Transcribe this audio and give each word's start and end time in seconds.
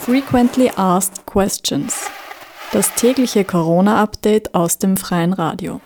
Frequently 0.00 0.70
Asked 0.76 1.26
Questions. 1.26 2.10
Das 2.72 2.94
tägliche 2.94 3.44
Corona-Update 3.44 4.54
aus 4.54 4.78
dem 4.78 4.96
freien 4.96 5.32
Radio. 5.32 5.80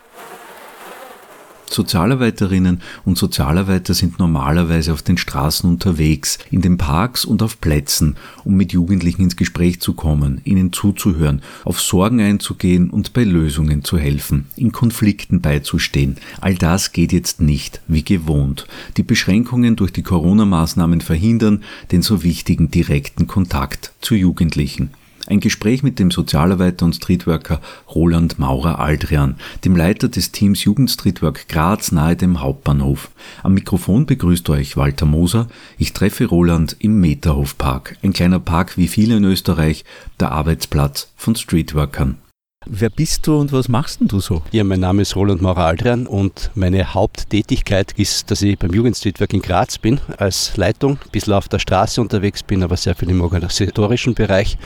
Sozialarbeiterinnen 1.72 2.80
und 3.04 3.18
Sozialarbeiter 3.18 3.94
sind 3.94 4.18
normalerweise 4.18 4.92
auf 4.92 5.02
den 5.02 5.18
Straßen 5.18 5.68
unterwegs, 5.68 6.38
in 6.50 6.60
den 6.60 6.78
Parks 6.78 7.24
und 7.24 7.42
auf 7.42 7.60
Plätzen, 7.60 8.16
um 8.44 8.56
mit 8.56 8.72
Jugendlichen 8.72 9.22
ins 9.22 9.36
Gespräch 9.36 9.80
zu 9.80 9.94
kommen, 9.94 10.40
ihnen 10.44 10.72
zuzuhören, 10.72 11.42
auf 11.64 11.80
Sorgen 11.80 12.20
einzugehen 12.20 12.90
und 12.90 13.12
bei 13.12 13.24
Lösungen 13.24 13.84
zu 13.84 13.98
helfen, 13.98 14.46
in 14.56 14.72
Konflikten 14.72 15.40
beizustehen. 15.40 16.16
All 16.40 16.54
das 16.54 16.92
geht 16.92 17.12
jetzt 17.12 17.40
nicht, 17.40 17.80
wie 17.88 18.04
gewohnt. 18.04 18.66
Die 18.96 19.02
Beschränkungen 19.02 19.76
durch 19.76 19.92
die 19.92 20.02
Corona-Maßnahmen 20.02 21.00
verhindern 21.00 21.62
den 21.90 22.02
so 22.02 22.22
wichtigen 22.22 22.70
direkten 22.70 23.26
Kontakt 23.26 23.92
zu 24.00 24.14
Jugendlichen. 24.14 24.90
Ein 25.26 25.40
Gespräch 25.40 25.82
mit 25.82 25.98
dem 25.98 26.10
Sozialarbeiter 26.10 26.84
und 26.84 26.96
Streetworker 26.96 27.60
Roland 27.94 28.38
Maurer-Aldrian, 28.38 29.36
dem 29.64 29.76
Leiter 29.76 30.08
des 30.08 30.32
Teams 30.32 30.64
Jugendstreetwork 30.64 31.48
Graz 31.48 31.92
nahe 31.92 32.16
dem 32.16 32.40
Hauptbahnhof. 32.40 33.10
Am 33.42 33.54
Mikrofon 33.54 34.06
begrüßt 34.06 34.50
euch 34.50 34.76
Walter 34.76 35.06
Moser. 35.06 35.46
Ich 35.78 35.92
treffe 35.92 36.26
Roland 36.26 36.76
im 36.80 37.00
Meterhofpark, 37.00 37.96
ein 38.02 38.12
kleiner 38.12 38.40
Park 38.40 38.76
wie 38.76 38.88
viele 38.88 39.16
in 39.16 39.24
Österreich, 39.24 39.84
der 40.18 40.32
Arbeitsplatz 40.32 41.12
von 41.16 41.36
Streetworkern. 41.36 42.18
Wer 42.64 42.90
bist 42.90 43.26
du 43.26 43.40
und 43.40 43.52
was 43.52 43.68
machst 43.68 44.00
denn 44.00 44.08
du 44.08 44.20
so? 44.20 44.42
Ja, 44.52 44.62
mein 44.62 44.78
Name 44.78 45.02
ist 45.02 45.16
Roland 45.16 45.42
Maurer-Aldrian 45.42 46.06
und 46.06 46.52
meine 46.54 46.94
Haupttätigkeit 46.94 47.92
ist, 47.96 48.30
dass 48.30 48.40
ich 48.42 48.56
beim 48.56 48.72
Jugendstreetwork 48.72 49.32
in 49.32 49.42
Graz 49.42 49.78
bin 49.78 50.00
als 50.16 50.56
Leitung, 50.56 50.92
ein 50.92 51.10
bisschen 51.10 51.32
auf 51.32 51.48
der 51.48 51.58
Straße 51.58 52.00
unterwegs 52.00 52.44
bin, 52.44 52.62
aber 52.62 52.76
sehr 52.76 52.94
viel 52.94 53.10
im 53.10 53.20
organisatorischen 53.20 54.14
Bereich. 54.14 54.58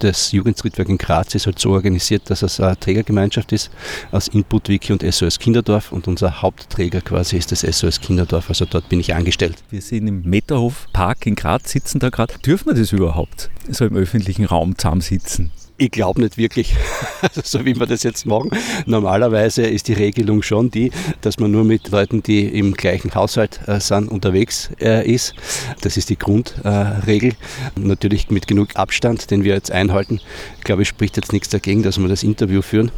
Das 0.00 0.32
Jugendstreetwork 0.32 0.90
in 0.90 0.98
Graz 0.98 1.34
ist 1.34 1.46
halt 1.46 1.58
so 1.58 1.70
organisiert, 1.70 2.28
dass 2.28 2.42
es 2.42 2.60
eine 2.60 2.78
Trägergemeinschaft 2.78 3.52
ist 3.52 3.70
aus 4.12 4.28
Input 4.28 4.68
Wiki 4.68 4.92
und 4.92 5.02
SOS 5.02 5.38
Kinderdorf 5.38 5.92
und 5.92 6.08
unser 6.08 6.42
Hauptträger 6.42 7.00
quasi 7.00 7.38
ist 7.38 7.52
das 7.52 7.60
SOS 7.60 8.00
Kinderdorf, 8.00 8.50
also 8.50 8.66
dort 8.66 8.88
bin 8.90 9.00
ich 9.00 9.14
angestellt. 9.14 9.56
Wir 9.70 9.80
sind 9.80 10.06
im 10.06 10.22
Meterhof 10.22 10.88
Park 10.92 11.24
in 11.24 11.36
Graz, 11.36 11.70
sitzen 11.70 12.00
da 12.00 12.10
gerade. 12.10 12.34
Dürfen 12.44 12.66
wir 12.66 12.74
das 12.74 12.92
überhaupt, 12.92 13.48
so 13.70 13.86
im 13.86 13.96
öffentlichen 13.96 14.44
Raum 14.44 14.76
zusammensitzen? 14.76 15.52
Ich 15.82 15.92
glaube 15.92 16.20
nicht 16.20 16.36
wirklich, 16.36 16.76
so 17.42 17.64
wie 17.64 17.74
wir 17.74 17.86
das 17.86 18.02
jetzt 18.02 18.26
machen. 18.26 18.50
Normalerweise 18.84 19.62
ist 19.62 19.88
die 19.88 19.94
Regelung 19.94 20.42
schon 20.42 20.70
die, 20.70 20.92
dass 21.22 21.38
man 21.38 21.52
nur 21.52 21.64
mit 21.64 21.88
Leuten, 21.88 22.22
die 22.22 22.44
im 22.44 22.74
gleichen 22.74 23.14
Haushalt 23.14 23.60
äh, 23.66 23.80
sind, 23.80 24.10
unterwegs 24.10 24.68
äh, 24.78 25.10
ist. 25.10 25.32
Das 25.80 25.96
ist 25.96 26.10
die 26.10 26.18
Grundregel. 26.18 27.30
Äh, 27.30 27.80
Natürlich 27.80 28.28
mit 28.28 28.46
genug 28.46 28.76
Abstand, 28.76 29.30
den 29.30 29.42
wir 29.42 29.54
jetzt 29.54 29.70
einhalten. 29.70 30.20
Ich 30.58 30.64
glaube, 30.64 30.82
es 30.82 30.88
spricht 30.88 31.16
jetzt 31.16 31.32
nichts 31.32 31.48
dagegen, 31.48 31.82
dass 31.82 31.98
wir 31.98 32.08
das 32.08 32.24
Interview 32.24 32.60
führen. 32.60 32.92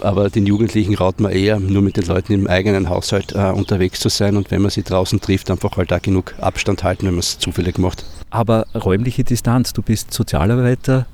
Aber 0.00 0.28
den 0.28 0.44
Jugendlichen 0.44 0.94
raut 0.94 1.20
man 1.20 1.32
eher, 1.32 1.58
nur 1.58 1.80
mit 1.80 1.96
den 1.96 2.04
Leuten 2.04 2.34
im 2.34 2.46
eigenen 2.46 2.90
Haushalt 2.90 3.32
äh, 3.34 3.50
unterwegs 3.50 3.98
zu 3.98 4.10
sein 4.10 4.36
und 4.36 4.50
wenn 4.50 4.60
man 4.60 4.70
sie 4.70 4.82
draußen 4.82 5.22
trifft, 5.22 5.50
einfach 5.50 5.78
halt 5.78 5.90
da 5.90 6.00
genug 6.00 6.34
Abstand 6.38 6.84
halten, 6.84 7.06
wenn 7.06 7.14
man 7.14 7.20
es 7.20 7.38
zufällig 7.38 7.78
macht. 7.78 8.04
Aber 8.28 8.66
räumliche 8.74 9.24
Distanz, 9.24 9.72
du 9.72 9.80
bist 9.80 10.12
Sozialarbeiter, 10.12 11.06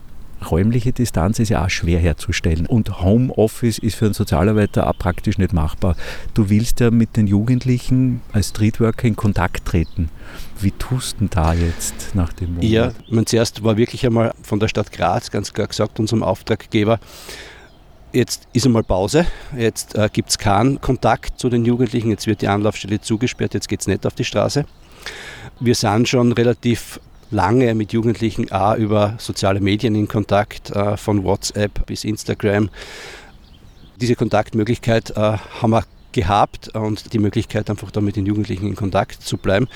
räumliche 0.51 0.93
Distanz 0.93 1.39
ist 1.39 1.49
ja 1.49 1.65
auch 1.65 1.71
schwer 1.71 1.99
herzustellen. 1.99 2.67
Und 2.67 3.01
Homeoffice 3.01 3.79
ist 3.79 3.97
für 3.97 4.07
einen 4.07 4.15
Sozialarbeiter 4.15 4.89
auch 4.89 4.97
praktisch 4.97 5.39
nicht 5.39 5.53
machbar. 5.53 5.97
Du 6.35 6.51
willst 6.51 6.81
ja 6.81 6.91
mit 6.91 7.17
den 7.17 7.27
Jugendlichen 7.27 8.23
als 8.33 8.51
Streetworker 8.51 9.09
in 9.09 9.17
Kontakt 9.17 9.65
treten. 9.67 10.11
Wie 10.61 10.73
tust 10.73 11.17
du 11.21 11.27
da 11.29 11.55
jetzt 11.55 12.15
nach 12.15 12.33
dem 12.33 12.55
Monat? 12.55 12.65
Ja, 12.65 12.93
man 13.09 13.27
zuerst 13.27 13.65
war 13.65 13.77
wirklich 13.77 14.07
einmal 14.07 14.33
von 14.43 14.61
der 14.61 14.69
Stadt 14.69 14.93
Graz 14.93 15.31
ganz 15.31 15.53
klar 15.53 15.67
gesagt, 15.67 15.99
unserem 15.99 16.23
Auftraggeber, 16.23 16.99
Jetzt 18.13 18.47
ist 18.53 18.67
einmal 18.67 18.83
Pause, 18.83 19.27
jetzt 19.57 19.95
äh, 19.95 20.11
gibt 20.13 20.29
es 20.29 20.37
keinen 20.37 20.83
Kontakt 20.83 21.41
zu 21.41 21.49
den 21.49 21.65
Jugendlichen, 21.65 22.11
jetzt 22.11 22.27
wird 22.27 22.43
die 22.43 22.49
Anlaufstelle 22.49 23.01
zugesperrt, 23.01 23.55
jetzt 23.55 23.71
geht 23.71 23.81
es 23.81 23.87
nicht 23.87 24.05
auf 24.05 24.15
die 24.15 24.25
Straße. 24.25 24.67
Wir 25.61 25.75
sind 25.75 26.09
schon 26.09 26.33
relativ 26.33 27.01
lange 27.33 27.75
mit 27.75 27.93
Jugendlichen 27.93 28.53
auch 28.53 28.77
über 28.77 29.15
soziale 29.19 29.61
Medien 29.61 29.95
in 29.95 30.09
Kontakt, 30.09 30.71
äh, 30.71 30.97
von 30.97 31.25
WhatsApp 31.25 31.87
bis 31.87 32.05
Instagram. 32.05 32.69
Diese 34.01 34.15
Kontaktmöglichkeit 34.15 35.11
äh, 35.11 35.39
haben 35.61 35.71
wir 35.71 35.85
gehabt 36.13 36.69
und 36.77 37.13
die 37.13 37.19
Möglichkeit 37.19 37.71
einfach 37.71 37.91
da 37.91 38.01
mit 38.01 38.17
den 38.17 38.27
Jugendlichen 38.27 38.67
in 38.67 38.77
Kontakt 38.77 39.23
zu 39.23 39.39
bleiben. 39.39 39.67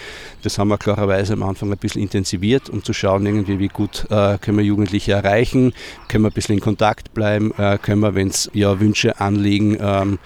Das 0.43 0.59
haben 0.59 0.69
wir 0.69 0.78
klarerweise 0.78 1.33
am 1.33 1.43
Anfang 1.43 1.72
ein 1.72 1.78
bisschen 1.78 2.03
intensiviert, 2.03 2.69
um 2.69 2.84
zu 2.84 2.93
schauen, 2.93 3.25
irgendwie, 3.25 3.59
wie 3.59 3.69
gut 3.69 4.06
äh, 4.11 4.37
können 4.39 4.59
wir 4.59 4.65
Jugendliche 4.65 5.12
erreichen, 5.12 5.72
können 6.09 6.25
wir 6.25 6.31
ein 6.31 6.34
bisschen 6.34 6.56
in 6.56 6.61
Kontakt 6.61 7.15
bleiben, 7.15 7.53
äh, 7.56 7.78
können 7.78 8.00
wir, 8.00 8.15
wenn 8.15 8.28
es 8.28 8.50
ja, 8.53 8.78
Wünsche, 8.78 9.19
Anliegen, 9.19 9.78
ähm, 9.81 10.19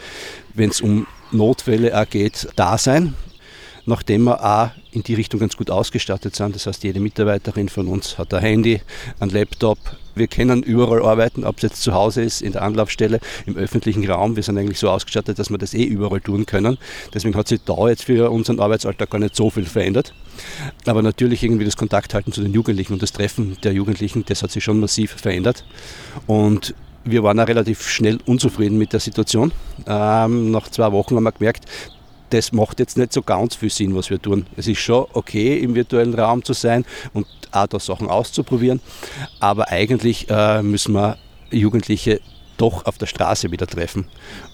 wenn 0.54 0.70
es 0.70 0.80
um 0.80 1.06
Notfälle 1.30 2.06
geht, 2.10 2.48
da 2.56 2.76
sein 2.76 3.14
nachdem 3.90 4.24
wir 4.24 4.42
auch 4.42 4.70
in 4.92 5.02
die 5.02 5.14
Richtung 5.14 5.40
ganz 5.40 5.56
gut 5.56 5.70
ausgestattet 5.70 6.34
sind. 6.34 6.54
Das 6.54 6.66
heißt, 6.66 6.82
jede 6.84 7.00
Mitarbeiterin 7.00 7.68
von 7.68 7.88
uns 7.88 8.16
hat 8.16 8.32
ein 8.32 8.40
Handy, 8.40 8.80
ein 9.18 9.28
Laptop. 9.28 9.78
Wir 10.14 10.28
können 10.28 10.62
überall 10.62 11.02
arbeiten, 11.02 11.44
ob 11.44 11.56
es 11.56 11.62
jetzt 11.62 11.82
zu 11.82 11.92
Hause 11.92 12.22
ist, 12.22 12.40
in 12.40 12.52
der 12.52 12.62
Anlaufstelle, 12.62 13.20
im 13.46 13.56
öffentlichen 13.56 14.08
Raum. 14.08 14.36
Wir 14.36 14.42
sind 14.42 14.58
eigentlich 14.58 14.78
so 14.78 14.88
ausgestattet, 14.88 15.38
dass 15.38 15.50
wir 15.50 15.58
das 15.58 15.74
eh 15.74 15.84
überall 15.84 16.20
tun 16.20 16.46
können. 16.46 16.78
Deswegen 17.12 17.34
hat 17.34 17.48
sich 17.48 17.60
da 17.64 17.88
jetzt 17.88 18.04
für 18.04 18.30
unseren 18.30 18.60
Arbeitsalltag 18.60 19.10
gar 19.10 19.18
nicht 19.18 19.36
so 19.36 19.50
viel 19.50 19.66
verändert. 19.66 20.14
Aber 20.86 21.02
natürlich 21.02 21.42
irgendwie 21.42 21.64
das 21.64 21.76
Kontakthalten 21.76 22.32
zu 22.32 22.42
den 22.42 22.52
Jugendlichen 22.54 22.94
und 22.94 23.02
das 23.02 23.12
Treffen 23.12 23.58
der 23.62 23.72
Jugendlichen, 23.72 24.24
das 24.26 24.42
hat 24.42 24.50
sich 24.50 24.64
schon 24.64 24.80
massiv 24.80 25.12
verändert. 25.12 25.64
Und 26.26 26.74
wir 27.04 27.22
waren 27.22 27.40
auch 27.40 27.48
relativ 27.48 27.88
schnell 27.88 28.18
unzufrieden 28.26 28.78
mit 28.78 28.92
der 28.92 29.00
Situation. 29.00 29.52
Ähm, 29.86 30.50
nach 30.50 30.68
zwei 30.68 30.92
Wochen 30.92 31.16
haben 31.16 31.24
wir 31.24 31.32
gemerkt, 31.32 31.64
das 32.30 32.52
macht 32.52 32.80
jetzt 32.80 32.96
nicht 32.96 33.12
so 33.12 33.22
ganz 33.22 33.54
viel 33.56 33.70
Sinn, 33.70 33.94
was 33.94 34.10
wir 34.10 34.20
tun. 34.20 34.46
Es 34.56 34.66
ist 34.66 34.80
schon 34.80 35.06
okay, 35.12 35.58
im 35.58 35.74
virtuellen 35.74 36.14
Raum 36.14 36.44
zu 36.44 36.52
sein 36.52 36.84
und 37.12 37.26
auch 37.52 37.66
da 37.66 37.78
Sachen 37.78 38.08
auszuprobieren, 38.08 38.80
aber 39.40 39.68
eigentlich 39.68 40.28
äh, 40.30 40.62
müssen 40.62 40.94
wir 40.94 41.18
Jugendliche 41.50 42.20
doch 42.60 42.84
auf 42.86 42.98
der 42.98 43.06
Straße 43.06 43.50
wieder 43.50 43.66
treffen. 43.66 44.06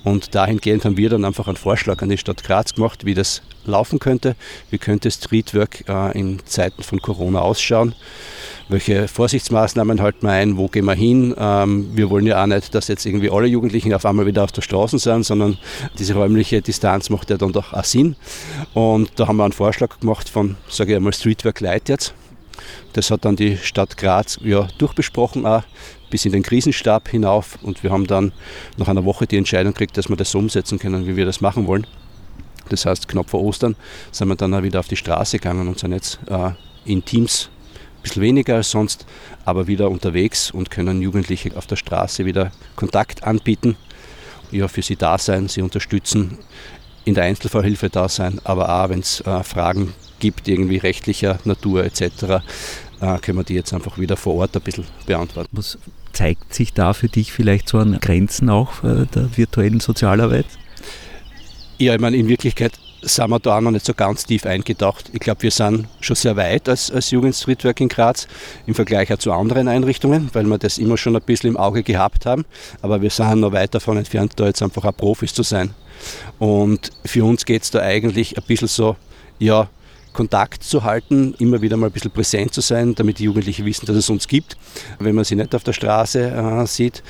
Und 0.05 0.35
dahingehend 0.35 0.85
haben 0.85 0.97
wir 0.97 1.11
dann 1.11 1.25
einfach 1.25 1.49
einen 1.49 1.57
Vorschlag 1.57 2.03
an 2.03 2.09
die 2.09 2.19
Stadt 2.19 2.45
Graz 2.45 2.75
gemacht, 2.75 3.05
wie 3.05 3.15
das 3.15 3.43
laufen 3.65 3.99
könnte. 3.99 4.37
Wie 4.71 4.79
könnte 4.79 5.11
Streetwork 5.11 5.89
äh, 5.89 6.19
in 6.19 6.39
Zeiten 6.47 6.83
von 6.83 7.01
Corona 7.01 7.41
ausschauen? 7.41 7.95
Welche 8.69 9.09
Vorsichtsmaßnahmen 9.09 10.01
halten 10.01 10.27
wir 10.27 10.33
ein? 10.33 10.57
Wo 10.57 10.69
gehen 10.69 10.85
wir 10.85 10.95
hin? 10.95 11.35
Ähm, 11.39 11.91
wir 11.95 12.11
wollen 12.11 12.27
ja 12.27 12.43
auch 12.43 12.47
nicht, 12.47 12.75
dass 12.75 12.89
jetzt 12.89 13.07
irgendwie 13.07 13.31
alle 13.31 13.47
Jugendlichen 13.47 13.93
auf 13.93 14.07
einmal 14.07 14.27
wieder 14.27 14.45
auf 14.45 14.53
der 14.53 14.63
Straße 14.63 14.99
sind, 14.99 15.25
sondern 15.25 15.59
diese 15.99 16.15
räumliche 16.15 16.63
Distanz 16.63 17.11
macht 17.11 17.31
ja 17.31 17.37
dann 17.37 17.53
doch 17.53 17.73
auch 17.73 17.85
Sinn. 17.85 18.17
Und 18.75 19.11
da 19.17 19.29
haben 19.29 19.37
wir 19.37 19.45
einen 19.45 19.53
Vorschlag 19.53 19.99
gemacht 20.01 20.29
von, 20.29 20.57
sage 20.69 20.93
ich 20.93 20.97
einmal, 20.97 21.13
Streetwork 21.13 21.61
Light 21.61 21.89
jetzt. 21.89 22.15
Das 22.93 23.11
hat 23.11 23.25
dann 23.25 23.37
die 23.37 23.57
Stadt 23.59 23.97
Graz 23.97 24.39
ja 24.43 24.69
durchbesprochen, 24.79 25.45
auch 25.45 25.63
bis 26.11 26.25
in 26.25 26.33
den 26.33 26.43
Krisenstab 26.43 27.09
hinauf. 27.09 27.59
Und 27.63 27.83
wir 27.83 27.91
haben 27.91 28.07
dann 28.07 28.33
nach 28.77 28.89
einer 28.89 29.05
Woche 29.05 29.27
die 29.27 29.37
Entscheidung 29.37 29.73
gekriegt, 29.73 29.97
dass 29.97 30.09
wir 30.09 30.17
das 30.17 30.31
so 30.31 30.39
umsetzen 30.39 30.79
können, 30.79 31.07
wie 31.07 31.17
wir 31.17 31.27
das 31.27 31.41
machen 31.41 31.67
wollen. 31.67 31.87
Das 32.69 32.87
heißt, 32.87 33.09
knapp 33.09 33.31
vor 33.31 33.43
Ostern 33.43 33.77
sind 34.11 34.29
wir 34.29 34.37
dann 34.37 34.55
auch 34.55 34.63
wieder 34.63 34.81
auf 34.81 34.89
die 34.89 34.97
Straße 34.97 35.39
gegangen 35.39 35.69
und 35.69 35.79
sind 35.79 35.93
jetzt 35.93 36.19
äh, 36.29 36.51
in 36.85 37.05
Teams 37.05 37.49
ein 37.99 38.03
bisschen 38.03 38.23
weniger 38.23 38.57
als 38.57 38.71
sonst, 38.71 39.07
aber 39.45 39.67
wieder 39.67 39.91
unterwegs 39.91 40.51
und 40.51 40.71
können 40.71 41.01
Jugendliche 41.03 41.57
auf 41.57 41.67
der 41.67 41.77
Straße 41.77 42.25
wieder 42.25 42.53
Kontakt 42.75 43.25
anbieten, 43.25 43.77
ja, 44.51 44.69
für 44.69 44.83
sie 44.83 44.97
da 44.97 45.19
sein, 45.19 45.49
sie 45.49 45.63
unterstützen, 45.63 46.39
in 47.05 47.15
der 47.15 47.25
Einzelfallhilfe 47.25 47.89
da 47.89 48.09
sein, 48.09 48.41
aber 48.43 48.69
auch 48.69 48.89
wenn 48.89 49.01
es 49.01 49.21
äh, 49.21 49.43
Fragen 49.45 49.95
gibt, 50.19 50.49
irgendwie 50.49 50.79
rechtlicher 50.79 51.39
Natur 51.45 51.85
etc., 51.85 52.43
können 53.01 53.39
wir 53.39 53.45
die 53.45 53.55
jetzt 53.55 53.73
einfach 53.73 53.99
wieder 53.99 54.17
vor 54.17 54.35
Ort 54.37 54.57
ein 54.57 54.63
bisschen 54.63 54.85
beantworten. 55.07 55.49
Was 55.53 55.79
zeigt 56.13 56.55
sich 56.55 56.73
da 56.73 56.95
für 56.95 57.09
dich 57.09 57.33
vielleicht 57.33 57.69
so 57.69 57.79
an 57.79 57.99
Grenzen 58.01 58.49
auch 58.49 58.83
äh, 58.83 59.07
der 59.15 59.37
virtuellen 59.37 59.81
Sozialarbeit? 59.81 60.47
Ja, 61.79 61.95
ich 61.95 62.01
meine, 62.01 62.17
in 62.17 62.29
Wirklichkeit 62.29 62.73
sind 63.03 63.29
wir 63.29 63.39
da 63.39 63.59
auch 63.59 63.61
noch 63.61 63.71
nicht 63.71 63.85
so 63.85 63.95
ganz 63.95 64.25
tief 64.25 64.47
eingetaucht. 64.47 65.11
Ich 65.13 65.21
glaube, 65.21 65.43
wir 65.43 65.51
sind 65.51 65.87
schon 66.01 66.17
sehr 66.17 66.37
weit 66.37 66.69
als, 66.69 66.91
als 66.91 67.11
Jugendstreetwork 67.11 67.81
in 67.81 67.89
Graz 67.89 68.27
im 68.67 68.75
Vergleich 68.75 69.13
auch 69.13 69.19
zu 69.19 69.33
anderen 69.33 69.69
Einrichtungen, 69.69 70.31
weil 70.33 70.45
wir 70.45 70.59
das 70.59 70.79
immer 70.79 70.97
schon 70.97 71.15
ein 71.15 71.23
bisschen 71.23 71.51
im 71.51 71.57
Auge 71.57 71.83
gehabt 71.83 72.27
haben. 72.27 72.45
Aber 72.83 73.03
wir 73.03 73.11
sind 73.11 73.41
noch 73.41 73.53
weit 73.53 73.75
davon 73.75 73.99
entfernt, 73.99 74.33
da 74.37 74.47
jetzt 74.47 74.63
einfach 74.63 74.85
auch 74.85 74.97
Profis 74.97 75.35
zu 75.35 75.43
sein. 75.43 75.75
Und 76.39 76.91
für 77.05 77.25
uns 77.25 77.45
geht 77.45 77.63
es 77.63 77.71
da 77.71 77.81
eigentlich 77.81 78.37
ein 78.37 78.45
bisschen 78.47 78.69
so, 78.69 78.97
ja, 79.39 79.69
Kontakt 80.17 80.63
zu 80.63 80.83
halten, 80.83 81.35
immer 81.39 81.61
wieder 81.61 81.77
mal 81.77 81.89
ein 81.89 81.93
bisschen 81.93 82.11
präsent 82.11 82.55
zu 82.55 82.63
sein, 82.63 82.95
damit 82.95 83.19
die 83.19 83.25
Jugendlichen 83.25 83.67
wissen, 83.67 83.85
dass 83.85 83.97
es 83.97 84.09
uns 84.09 84.27
gibt, 84.27 84.57
wenn 84.99 85.15
man 85.15 85.25
sie 85.25 85.37
nicht 85.37 85.55
auf 85.55 85.63
der 85.63 85.75
Straße 85.75 86.31
äh, 86.31 86.67
sieht. 86.67 87.03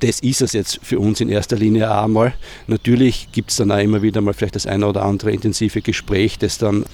Das 0.00 0.20
ist 0.20 0.42
es 0.42 0.52
jetzt 0.52 0.78
für 0.82 0.98
uns 0.98 1.22
in 1.22 1.30
erster 1.30 1.56
Linie 1.56 1.90
auch 1.90 2.04
einmal. 2.04 2.34
Natürlich 2.66 3.28
gibt 3.32 3.50
es 3.50 3.56
dann 3.56 3.72
auch 3.72 3.78
immer 3.78 4.02
wieder 4.02 4.20
mal 4.20 4.34
vielleicht 4.34 4.54
das 4.54 4.66
eine 4.66 4.86
oder 4.86 5.02
andere 5.02 5.32
intensive 5.32 5.80
Gespräch, 5.80 6.38
das 6.38 6.58
dann 6.58 6.84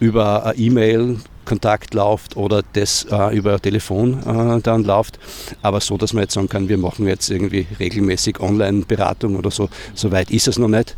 über 0.00 0.44
eine 0.44 0.58
E-Mail 0.58 1.16
Kontakt 1.46 1.94
läuft 1.94 2.36
oder 2.36 2.62
das 2.74 3.06
äh, 3.10 3.34
über 3.34 3.58
Telefon 3.58 4.22
äh, 4.22 4.60
dann 4.60 4.84
läuft. 4.84 5.18
Aber 5.62 5.80
so, 5.80 5.96
dass 5.96 6.12
man 6.12 6.24
jetzt 6.24 6.34
sagen 6.34 6.50
kann, 6.50 6.68
wir 6.68 6.76
machen 6.76 7.06
jetzt 7.06 7.30
irgendwie 7.30 7.66
regelmäßig 7.80 8.38
Online-Beratung 8.40 9.36
oder 9.36 9.50
so, 9.50 9.70
so 9.94 10.12
weit 10.12 10.30
ist 10.30 10.46
es 10.46 10.58
noch 10.58 10.68
nicht. 10.68 10.94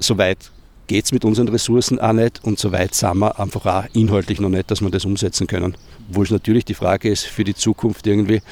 So 0.00 0.18
weit 0.18 0.50
geht 0.86 1.04
es 1.04 1.12
mit 1.12 1.24
unseren 1.24 1.48
Ressourcen 1.48 1.98
auch 1.98 2.12
nicht 2.12 2.44
und 2.44 2.58
so 2.58 2.72
weit 2.72 2.94
sind 2.94 3.18
wir 3.18 3.38
einfach 3.38 3.66
auch 3.66 3.84
inhaltlich 3.94 4.40
noch 4.40 4.48
nicht, 4.48 4.70
dass 4.70 4.80
wir 4.80 4.90
das 4.90 5.04
umsetzen 5.04 5.46
können. 5.46 5.76
Wo 6.08 6.22
es 6.22 6.30
natürlich 6.30 6.64
die 6.64 6.74
Frage 6.74 7.10
ist 7.10 7.24
für 7.24 7.44
die 7.44 7.54
Zukunft 7.54 8.06
irgendwie, 8.06 8.42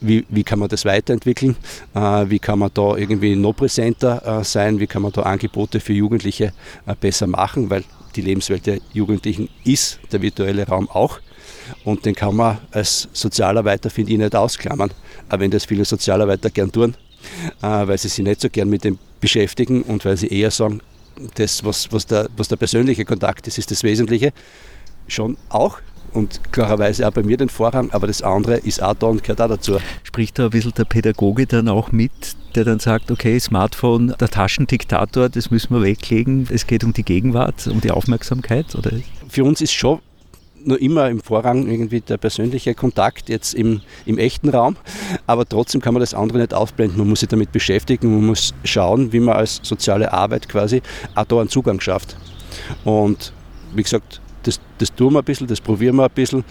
wie, 0.00 0.24
wie 0.28 0.44
kann 0.44 0.58
man 0.58 0.68
das 0.68 0.84
weiterentwickeln, 0.84 1.56
äh, 1.94 1.98
wie 2.28 2.38
kann 2.38 2.58
man 2.58 2.70
da 2.74 2.96
irgendwie 2.96 3.36
noch 3.36 3.54
präsenter 3.54 4.40
äh, 4.40 4.44
sein, 4.44 4.80
wie 4.80 4.86
kann 4.86 5.02
man 5.02 5.12
da 5.12 5.22
Angebote 5.22 5.80
für 5.80 5.92
Jugendliche 5.92 6.52
äh, 6.86 6.94
besser 7.00 7.26
machen, 7.26 7.70
weil 7.70 7.84
die 8.16 8.22
Lebenswelt 8.22 8.66
der 8.66 8.78
Jugendlichen 8.92 9.48
ist 9.64 9.98
der 10.10 10.20
virtuelle 10.22 10.66
Raum 10.66 10.88
auch. 10.90 11.18
Und 11.84 12.04
den 12.04 12.14
kann 12.14 12.36
man 12.36 12.58
als 12.72 13.08
Sozialarbeiter, 13.12 13.88
finde 13.88 14.12
ich, 14.12 14.18
nicht 14.18 14.34
ausklammern. 14.34 14.90
Aber 15.28 15.40
wenn 15.40 15.50
das 15.50 15.64
viele 15.64 15.84
Sozialarbeiter 15.84 16.50
gern 16.50 16.70
tun, 16.70 16.94
weil 17.60 17.96
sie 17.96 18.08
sich 18.08 18.22
nicht 18.22 18.40
so 18.40 18.50
gern 18.50 18.68
mit 18.68 18.84
dem 18.84 18.98
beschäftigen 19.20 19.82
und 19.82 20.04
weil 20.04 20.16
sie 20.16 20.26
eher 20.26 20.50
sagen, 20.50 20.82
das, 21.34 21.64
was, 21.64 21.92
was, 21.92 22.06
der, 22.06 22.28
was 22.36 22.48
der 22.48 22.56
persönliche 22.56 23.04
Kontakt 23.04 23.46
ist, 23.46 23.58
ist 23.58 23.70
das 23.70 23.82
Wesentliche. 23.82 24.32
Schon 25.08 25.36
auch 25.48 25.78
und 26.12 26.52
klarerweise 26.52 27.08
auch 27.08 27.12
bei 27.12 27.22
mir 27.22 27.36
den 27.36 27.48
Vorrang, 27.48 27.90
aber 27.90 28.06
das 28.06 28.22
andere 28.22 28.56
ist 28.56 28.82
auch 28.82 28.94
da 28.94 29.06
und 29.06 29.22
gehört 29.22 29.40
auch 29.40 29.48
dazu. 29.48 29.78
Spricht 30.02 30.38
da 30.38 30.44
ein 30.44 30.50
bisschen 30.50 30.72
der 30.76 30.84
Pädagoge 30.84 31.46
dann 31.46 31.68
auch 31.68 31.90
mit, 31.92 32.12
der 32.54 32.64
dann 32.64 32.78
sagt, 32.78 33.10
okay, 33.10 33.38
Smartphone, 33.38 34.14
der 34.20 34.28
Taschendiktator, 34.28 35.28
das 35.28 35.50
müssen 35.50 35.74
wir 35.74 35.82
weglegen, 35.82 36.46
es 36.50 36.66
geht 36.66 36.84
um 36.84 36.92
die 36.92 37.02
Gegenwart, 37.02 37.66
um 37.66 37.80
die 37.80 37.90
Aufmerksamkeit? 37.90 38.74
Oder? 38.74 38.92
Für 39.28 39.44
uns 39.44 39.60
ist 39.60 39.72
schon 39.72 40.00
nur 40.64 40.80
immer 40.80 41.08
im 41.08 41.20
Vorrang 41.20 41.68
irgendwie 41.68 42.00
der 42.00 42.16
persönliche 42.16 42.74
Kontakt 42.74 43.28
jetzt 43.28 43.54
im, 43.54 43.80
im 44.06 44.18
echten 44.18 44.48
Raum. 44.48 44.76
Aber 45.26 45.48
trotzdem 45.48 45.80
kann 45.80 45.94
man 45.94 46.00
das 46.00 46.14
andere 46.14 46.38
nicht 46.38 46.54
aufblenden. 46.54 46.98
Man 46.98 47.08
muss 47.08 47.20
sich 47.20 47.28
damit 47.28 47.52
beschäftigen, 47.52 48.14
man 48.14 48.26
muss 48.26 48.54
schauen, 48.64 49.12
wie 49.12 49.20
man 49.20 49.36
als 49.36 49.60
soziale 49.62 50.12
Arbeit 50.12 50.48
quasi 50.48 50.82
auch 51.14 51.24
da 51.24 51.40
einen 51.40 51.48
Zugang 51.48 51.80
schafft. 51.80 52.16
Und 52.84 53.32
wie 53.74 53.82
gesagt, 53.82 54.20
das, 54.42 54.60
das 54.78 54.94
tun 54.94 55.12
wir 55.12 55.20
ein 55.20 55.24
bisschen, 55.24 55.46
das 55.46 55.60
probieren 55.60 55.96
wir 55.96 56.04
ein 56.04 56.10
bisschen. 56.14 56.44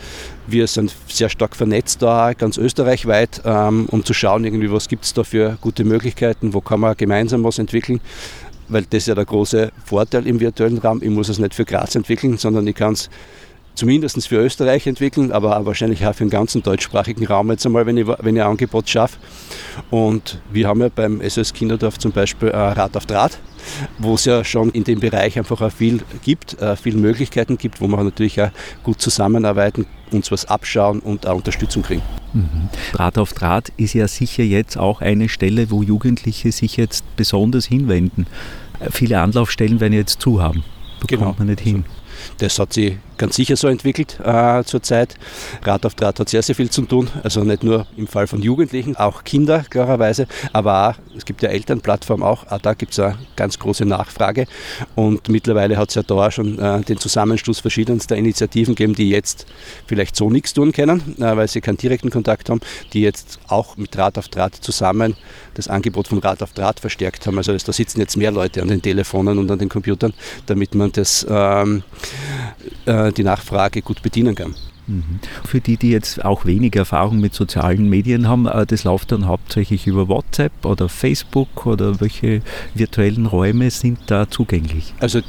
Wir 0.48 0.68
sind 0.68 0.96
sehr 1.08 1.30
stark 1.30 1.56
vernetzt 1.56 2.02
da, 2.02 2.34
ganz 2.34 2.58
österreichweit, 2.58 3.42
ähm, 3.46 3.88
um 3.92 4.04
zu 4.06 4.14
schauen, 4.14 4.46
irgendwie, 4.46 4.72
was 4.72 4.88
gibt 4.88 5.06
es 5.06 5.14
da 5.14 5.24
für 5.24 5.58
gute 5.62 5.84
Möglichkeiten, 5.84 6.54
wo 6.54 6.62
kann 6.62 6.80
man 6.80 6.96
gemeinsam 6.96 7.44
was 7.44 7.60
entwickeln. 7.60 8.00
Weil 8.70 8.84
das 8.84 9.00
ist 9.00 9.08
ja 9.08 9.16
der 9.16 9.26
große 9.26 9.72
Vorteil 9.84 10.26
im 10.28 10.40
virtuellen 10.40 10.78
Raum. 10.78 11.02
Ich 11.04 11.10
muss 11.10 11.28
es 11.28 11.40
nicht 11.40 11.54
für 11.54 11.66
Graz 11.66 11.96
entwickeln, 11.96 12.38
sondern 12.38 12.66
ich 12.68 12.76
kann 12.76 12.94
es 12.94 13.10
zumindest 13.76 14.28
für 14.28 14.38
Österreich 14.38 14.88
entwickeln, 14.88 15.32
aber 15.32 15.66
wahrscheinlich 15.66 16.06
auch 16.06 16.14
für 16.14 16.24
den 16.24 16.30
ganzen 16.30 16.64
deutschsprachigen 16.64 17.26
Raum 17.26 17.50
jetzt 17.52 17.66
einmal, 17.66 17.86
wenn 17.86 17.98
ich, 17.98 18.08
wenn 18.08 18.36
ich 18.36 18.42
ein 18.42 18.50
Angebot 18.50 18.90
schaffe. 18.90 19.18
Und 19.90 20.40
wir 20.52 20.68
haben 20.68 20.82
ja 20.82 20.90
beim 20.90 21.22
SOS 21.28 21.54
Kinderdorf 21.54 21.98
zum 21.98 22.12
Beispiel 22.12 22.50
äh, 22.50 22.58
Rad 22.58 22.96
auf 22.98 23.06
Draht, 23.06 23.40
wo 23.98 24.16
es 24.16 24.26
ja 24.26 24.44
schon 24.44 24.70
in 24.72 24.84
dem 24.84 25.00
Bereich 25.00 25.38
einfach 25.38 25.62
auch 25.62 25.72
viel 25.72 26.02
gibt, 26.24 26.60
äh, 26.62 26.76
viele 26.76 26.98
Möglichkeiten 26.98 27.58
gibt, 27.58 27.82
wo 27.82 27.88
wir 27.88 28.04
natürlich 28.04 28.42
auch 28.42 28.52
gut 28.84 29.02
zusammenarbeiten, 29.02 29.86
uns 30.12 30.32
was 30.32 30.46
abschauen 30.46 31.00
und 31.00 31.26
auch 31.26 31.38
Unterstützung 31.38 31.84
kriegen. 31.84 32.02
Mhm. 32.34 32.70
Draht 32.94 33.18
auf 33.18 33.34
Draht 33.34 33.70
ist 33.78 33.94
ja 33.94 34.08
sicher 34.08 34.44
jetzt 34.44 34.78
auch 34.78 35.02
eine 35.02 35.30
Stelle, 35.30 35.72
wo 35.72 35.84
Jugendliche 35.84 36.52
sich 36.52 36.78
jetzt 36.78 37.04
besonders 37.16 37.66
hinwenden. 37.66 38.28
Äh, 38.80 38.92
viele 38.92 39.20
Anlaufstellen 39.20 39.80
werden 39.80 39.94
jetzt 39.94 40.22
zu 40.22 40.42
haben. 40.42 40.64
Bekommt 41.00 41.22
genau. 41.22 41.36
man 41.38 41.48
nicht 41.48 41.62
hin. 41.62 41.86
Das 42.38 42.60
hat 42.60 42.74
sich 42.74 42.98
ganz 43.22 43.36
sicher 43.36 43.56
so 43.56 43.68
entwickelt 43.68 44.20
äh, 44.24 44.64
zurzeit. 44.64 45.16
Rad 45.64 45.86
auf 45.86 45.94
Draht 45.94 46.20
hat 46.20 46.28
sehr, 46.28 46.42
sehr 46.42 46.56
viel 46.56 46.72
zu 46.72 46.82
tun. 46.82 47.08
Also 47.24 47.44
nicht 47.44 47.64
nur 47.64 47.86
im 47.96 48.08
Fall 48.08 48.26
von 48.26 48.42
Jugendlichen, 48.42 48.96
auch 48.96 49.24
Kinder 49.24 49.64
klarerweise, 49.70 50.26
aber 50.54 50.90
auch, 50.90 51.16
es 51.16 51.26
gibt 51.26 51.44
ja 51.44 51.50
Elternplattform 51.50 52.24
auch, 52.24 52.48
auch 52.52 52.58
da 52.58 52.74
gibt 52.74 52.94
es 52.94 53.00
eine 53.00 53.18
ganz 53.36 53.60
große 53.60 53.86
Nachfrage. 53.86 54.48
Und 54.96 55.30
mittlerweile 55.30 55.78
hat 55.78 55.90
es 55.90 55.96
ja 55.96 56.02
da 56.02 56.32
schon 56.32 56.58
äh, 56.58 56.82
den 56.82 56.98
Zusammenschluss 56.98 57.60
verschiedenster 57.60 58.16
Initiativen 58.16 58.74
gegeben, 58.74 58.96
die 58.96 59.10
jetzt 59.10 59.46
vielleicht 59.86 60.16
so 60.16 60.32
nichts 60.32 60.54
tun 60.56 60.72
können, 60.72 61.16
äh, 61.20 61.38
weil 61.38 61.48
sie 61.48 61.62
keinen 61.62 61.78
direkten 61.78 62.10
Kontakt 62.10 62.50
haben, 62.50 62.62
die 62.94 63.02
jetzt 63.02 63.40
auch 63.48 63.78
mit 63.78 63.96
Rad 64.00 64.18
auf 64.18 64.30
Draht 64.30 64.56
zusammen 64.56 65.16
das 65.54 65.68
Angebot 65.68 66.08
von 66.08 66.18
Rad 66.18 66.42
auf 66.42 66.54
Draht 66.54 66.80
verstärkt 66.80 67.28
haben. 67.28 67.38
Also 67.38 67.56
da 67.56 67.72
sitzen 67.72 68.00
jetzt 68.00 68.18
mehr 68.18 68.32
Leute 68.32 68.64
an 68.64 68.68
den 68.68 68.82
Telefonen 68.82 69.38
und 69.38 69.52
an 69.52 69.60
den 69.60 69.70
Computern, 69.70 70.14
damit 70.48 70.74
man 70.74 70.92
das 70.92 71.26
ähm, 71.30 71.84
äh, 72.86 73.11
die 73.12 73.24
Nachfrage 73.24 73.82
gut 73.82 74.02
bedienen 74.02 74.36
kann. 74.36 74.56
Mhm. 74.88 75.20
Für 75.46 75.62
die, 75.62 75.78
die 75.78 75.92
jetzt 75.92 76.24
auch 76.26 76.46
wenig 76.46 76.76
Erfahrung 76.76 77.20
mit 77.20 77.34
sozialen 77.34 77.90
Medien 77.90 78.28
haben, 78.28 78.48
äh, 78.48 78.66
das 78.66 78.84
läuft 78.84 79.12
dann 79.12 79.28
hauptsächlich 79.28 79.88
über 79.88 80.08
WhatsApp 80.08 80.66
oder 80.66 80.90
Facebook 80.90 81.66
oder 81.66 82.02
welche 82.02 82.42
virtuellen 82.74 83.26
Räume 83.26 83.70
sind 83.72 84.00
da 84.08 84.30
zugänglich? 84.30 84.94
Also 85.00 85.22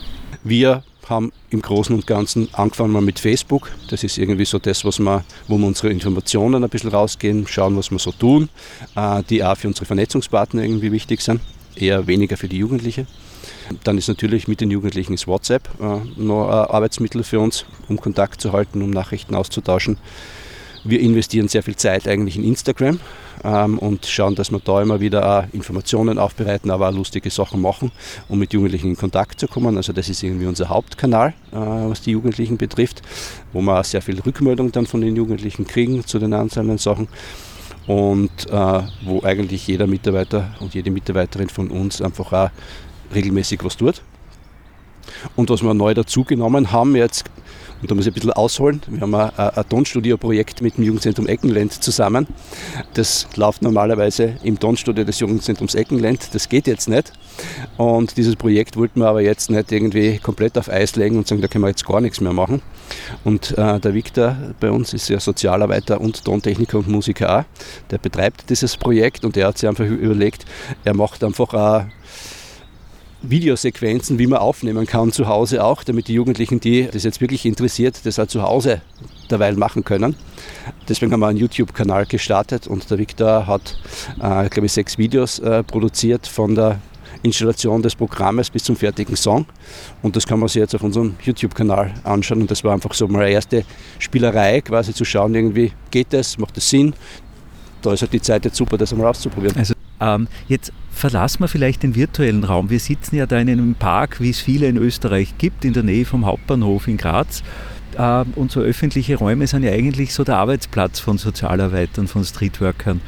wir 0.42 0.82
haben 1.08 1.32
im 1.50 1.60
Großen 1.60 1.94
und 1.94 2.06
Ganzen 2.06 2.48
angefangen 2.52 2.92
mal 2.92 3.02
mit 3.02 3.18
Facebook. 3.18 3.70
Das 3.90 4.02
ist 4.04 4.18
irgendwie 4.18 4.44
so 4.44 4.58
das, 4.58 4.84
was 4.84 4.98
wir, 4.98 5.24
wo 5.48 5.58
wir 5.58 5.66
unsere 5.66 5.90
Informationen 5.90 6.62
ein 6.62 6.70
bisschen 6.70 6.90
rausgehen, 6.90 7.46
schauen, 7.46 7.76
was 7.76 7.90
wir 7.90 7.98
so 7.98 8.12
tun, 8.12 8.48
äh, 8.96 9.22
die 9.28 9.44
auch 9.44 9.56
für 9.56 9.68
unsere 9.68 9.86
Vernetzungspartner 9.86 10.62
irgendwie 10.62 10.92
wichtig 10.92 11.20
sind, 11.20 11.40
eher 11.76 12.06
weniger 12.06 12.36
für 12.36 12.48
die 12.48 12.58
Jugendlichen. 12.58 13.06
Dann 13.84 13.98
ist 13.98 14.08
natürlich 14.08 14.48
mit 14.48 14.60
den 14.60 14.70
Jugendlichen 14.70 15.14
ist 15.14 15.26
WhatsApp 15.26 15.68
äh, 15.80 16.20
noch 16.20 16.48
ein 16.48 16.70
Arbeitsmittel 16.70 17.22
für 17.22 17.40
uns, 17.40 17.64
um 17.88 18.00
Kontakt 18.00 18.40
zu 18.40 18.52
halten, 18.52 18.82
um 18.82 18.90
Nachrichten 18.90 19.34
auszutauschen. 19.34 19.98
Wir 20.84 20.98
investieren 21.00 21.46
sehr 21.46 21.62
viel 21.62 21.76
Zeit 21.76 22.08
eigentlich 22.08 22.36
in 22.36 22.44
Instagram 22.44 22.98
ähm, 23.44 23.78
und 23.78 24.06
schauen, 24.06 24.34
dass 24.34 24.50
wir 24.50 24.58
da 24.58 24.82
immer 24.82 25.00
wieder 25.00 25.46
Informationen 25.52 26.18
aufbereiten, 26.18 26.70
aber 26.70 26.88
auch 26.88 26.92
lustige 26.92 27.30
Sachen 27.30 27.60
machen, 27.60 27.92
um 28.28 28.38
mit 28.38 28.52
Jugendlichen 28.52 28.88
in 28.88 28.96
Kontakt 28.96 29.38
zu 29.38 29.46
kommen. 29.46 29.76
Also 29.76 29.92
das 29.92 30.08
ist 30.08 30.22
irgendwie 30.22 30.46
unser 30.46 30.68
Hauptkanal, 30.68 31.34
äh, 31.52 31.54
was 31.54 32.02
die 32.02 32.12
Jugendlichen 32.12 32.56
betrifft, 32.56 33.02
wo 33.52 33.60
wir 33.60 33.78
auch 33.78 33.84
sehr 33.84 34.02
viel 34.02 34.18
Rückmeldung 34.20 34.72
dann 34.72 34.86
von 34.86 35.00
den 35.00 35.14
Jugendlichen 35.14 35.66
kriegen 35.66 36.04
zu 36.04 36.18
den 36.18 36.34
einzelnen 36.34 36.78
Sachen 36.78 37.06
und 37.86 38.48
äh, 38.50 38.80
wo 39.04 39.22
eigentlich 39.22 39.66
jeder 39.66 39.86
Mitarbeiter 39.86 40.54
und 40.60 40.74
jede 40.74 40.90
Mitarbeiterin 40.90 41.48
von 41.48 41.68
uns 41.68 42.02
einfach 42.02 42.32
auch 42.32 42.50
regelmäßig 43.14 43.64
was 43.64 43.76
tut. 43.76 44.02
Und 45.36 45.50
was 45.50 45.62
wir 45.62 45.74
neu 45.74 45.94
dazugenommen 45.94 46.72
haben 46.72 46.96
jetzt, 46.96 47.24
und 47.80 47.90
da 47.90 47.96
muss 47.96 48.06
ich 48.06 48.12
ein 48.12 48.14
bisschen 48.14 48.32
ausholen, 48.32 48.80
wir 48.86 49.00
haben 49.00 49.14
ein, 49.14 49.30
ein 49.36 49.68
Tonstudio-Projekt 49.68 50.62
mit 50.62 50.76
dem 50.76 50.84
Jugendzentrum 50.84 51.26
Eckenland 51.26 51.72
zusammen. 51.82 52.28
Das 52.94 53.26
läuft 53.34 53.62
normalerweise 53.62 54.36
im 54.44 54.58
Tonstudio 54.60 55.04
des 55.04 55.18
Jugendzentrums 55.18 55.74
Eckenland, 55.74 56.28
das 56.32 56.48
geht 56.48 56.68
jetzt 56.68 56.88
nicht. 56.88 57.12
Und 57.78 58.16
dieses 58.16 58.36
Projekt 58.36 58.76
wollten 58.76 59.00
wir 59.00 59.08
aber 59.08 59.20
jetzt 59.20 59.50
nicht 59.50 59.72
irgendwie 59.72 60.18
komplett 60.18 60.56
auf 60.58 60.68
Eis 60.68 60.94
legen 60.94 61.16
und 61.16 61.26
sagen, 61.26 61.40
da 61.40 61.48
können 61.48 61.64
wir 61.64 61.70
jetzt 61.70 61.84
gar 61.84 62.00
nichts 62.00 62.20
mehr 62.20 62.32
machen. 62.32 62.62
Und 63.24 63.58
äh, 63.58 63.80
der 63.80 63.94
Victor 63.94 64.36
bei 64.60 64.70
uns 64.70 64.92
ist 64.94 65.08
ja 65.08 65.18
Sozialarbeiter 65.18 66.00
und 66.00 66.24
Tontechniker 66.24 66.78
und 66.78 66.88
Musiker 66.88 67.40
auch. 67.40 67.44
Der 67.90 67.98
betreibt 67.98 68.48
dieses 68.48 68.76
Projekt 68.76 69.24
und 69.24 69.34
der 69.34 69.48
hat 69.48 69.58
sich 69.58 69.68
einfach 69.68 69.86
überlegt, 69.86 70.44
er 70.84 70.94
macht 70.94 71.24
einfach 71.24 71.52
ein 71.52 71.90
Videosequenzen, 73.22 74.18
wie 74.18 74.26
man 74.26 74.40
aufnehmen 74.40 74.86
kann 74.86 75.12
zu 75.12 75.28
Hause 75.28 75.64
auch, 75.64 75.84
damit 75.84 76.08
die 76.08 76.14
Jugendlichen, 76.14 76.60
die 76.60 76.88
das 76.92 77.04
jetzt 77.04 77.20
wirklich 77.20 77.46
interessiert, 77.46 78.04
das 78.04 78.18
auch 78.18 78.26
zu 78.26 78.42
Hause 78.42 78.82
derweil 79.30 79.54
machen 79.54 79.84
können. 79.84 80.16
Deswegen 80.88 81.12
haben 81.12 81.20
wir 81.20 81.28
einen 81.28 81.38
YouTube-Kanal 81.38 82.06
gestartet 82.06 82.66
und 82.66 82.90
der 82.90 82.98
Victor 82.98 83.46
hat, 83.46 83.78
äh, 84.20 84.48
glaube 84.48 84.66
ich, 84.66 84.72
sechs 84.72 84.98
Videos 84.98 85.38
äh, 85.38 85.62
produziert 85.62 86.26
von 86.26 86.54
der 86.54 86.80
Installation 87.22 87.82
des 87.82 87.94
Programmes 87.94 88.50
bis 88.50 88.64
zum 88.64 88.76
fertigen 88.76 89.16
Song. 89.16 89.46
Und 90.02 90.16
das 90.16 90.26
kann 90.26 90.40
man 90.40 90.48
sich 90.48 90.60
jetzt 90.60 90.74
auf 90.74 90.82
unserem 90.82 91.14
YouTube-Kanal 91.22 91.94
anschauen. 92.04 92.42
Und 92.42 92.50
das 92.50 92.64
war 92.64 92.72
einfach 92.72 92.92
so 92.94 93.06
mal 93.06 93.22
eine 93.22 93.32
erste 93.32 93.64
Spielerei, 93.98 94.60
quasi 94.60 94.92
zu 94.92 95.04
schauen, 95.04 95.34
irgendwie 95.34 95.72
geht 95.90 96.12
das, 96.12 96.38
macht 96.38 96.56
das 96.56 96.68
Sinn. 96.68 96.94
Da 97.82 97.92
ist 97.92 98.02
halt 98.02 98.12
die 98.12 98.20
Zeit 98.20 98.44
jetzt 98.44 98.56
super, 98.56 98.76
das 98.76 98.92
einmal 98.92 99.08
auszuprobieren. 99.08 99.56
Also 99.56 99.74
ähm, 100.00 100.28
jetzt 100.48 100.72
verlassen 100.92 101.40
wir 101.40 101.48
vielleicht 101.48 101.82
den 101.82 101.94
virtuellen 101.94 102.44
Raum. 102.44 102.70
Wir 102.70 102.80
sitzen 102.80 103.16
ja 103.16 103.26
da 103.26 103.38
in 103.38 103.50
einem 103.50 103.74
Park, 103.74 104.20
wie 104.20 104.30
es 104.30 104.40
viele 104.40 104.68
in 104.68 104.76
Österreich 104.76 105.34
gibt, 105.38 105.64
in 105.64 105.72
der 105.72 105.82
Nähe 105.82 106.04
vom 106.04 106.26
Hauptbahnhof 106.26 106.86
in 106.86 106.96
Graz. 106.96 107.42
Ähm, 107.98 108.32
und 108.36 108.52
so 108.52 108.60
öffentliche 108.60 109.16
Räume 109.16 109.46
sind 109.46 109.64
ja 109.64 109.72
eigentlich 109.72 110.14
so 110.14 110.24
der 110.24 110.36
Arbeitsplatz 110.36 111.00
von 111.00 111.18
Sozialarbeitern, 111.18 112.08
von 112.08 112.24
Streetworkern. 112.24 113.00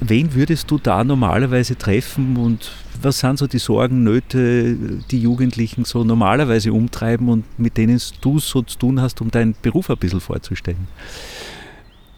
Wen 0.00 0.34
würdest 0.34 0.70
du 0.70 0.78
da 0.78 1.04
normalerweise 1.04 1.76
treffen 1.76 2.36
und 2.36 2.70
was 3.00 3.20
sind 3.20 3.38
so 3.38 3.46
die 3.46 3.58
Sorgen, 3.58 4.02
Nöte, 4.02 4.76
die 5.10 5.20
Jugendlichen 5.20 5.84
so 5.84 6.02
normalerweise 6.04 6.72
umtreiben 6.72 7.28
und 7.28 7.44
mit 7.58 7.76
denen 7.76 8.00
du 8.20 8.38
so 8.38 8.62
zu 8.62 8.78
tun 8.78 9.00
hast, 9.00 9.20
um 9.20 9.30
deinen 9.30 9.54
Beruf 9.60 9.90
ein 9.90 9.98
bisschen 9.98 10.20
vorzustellen? 10.20 10.88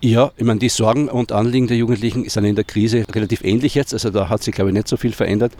Ja, 0.00 0.30
ich 0.36 0.44
meine, 0.44 0.60
die 0.60 0.68
Sorgen 0.68 1.08
und 1.08 1.32
Anliegen 1.32 1.66
der 1.66 1.76
Jugendlichen 1.76 2.28
sind 2.28 2.44
in 2.44 2.54
der 2.54 2.62
Krise 2.64 3.04
relativ 3.12 3.42
ähnlich 3.42 3.74
jetzt. 3.74 3.92
Also 3.92 4.10
da 4.10 4.28
hat 4.28 4.44
sich, 4.44 4.54
glaube 4.54 4.70
ich, 4.70 4.74
nicht 4.74 4.86
so 4.86 4.96
viel 4.96 5.12
verändert. 5.12 5.52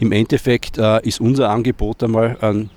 Im 0.00 0.10
Endeffekt 0.10 0.76
äh, 0.76 1.06
ist 1.06 1.20
unser 1.20 1.50
Angebot 1.50 2.02
einmal 2.02 2.36
an 2.40 2.70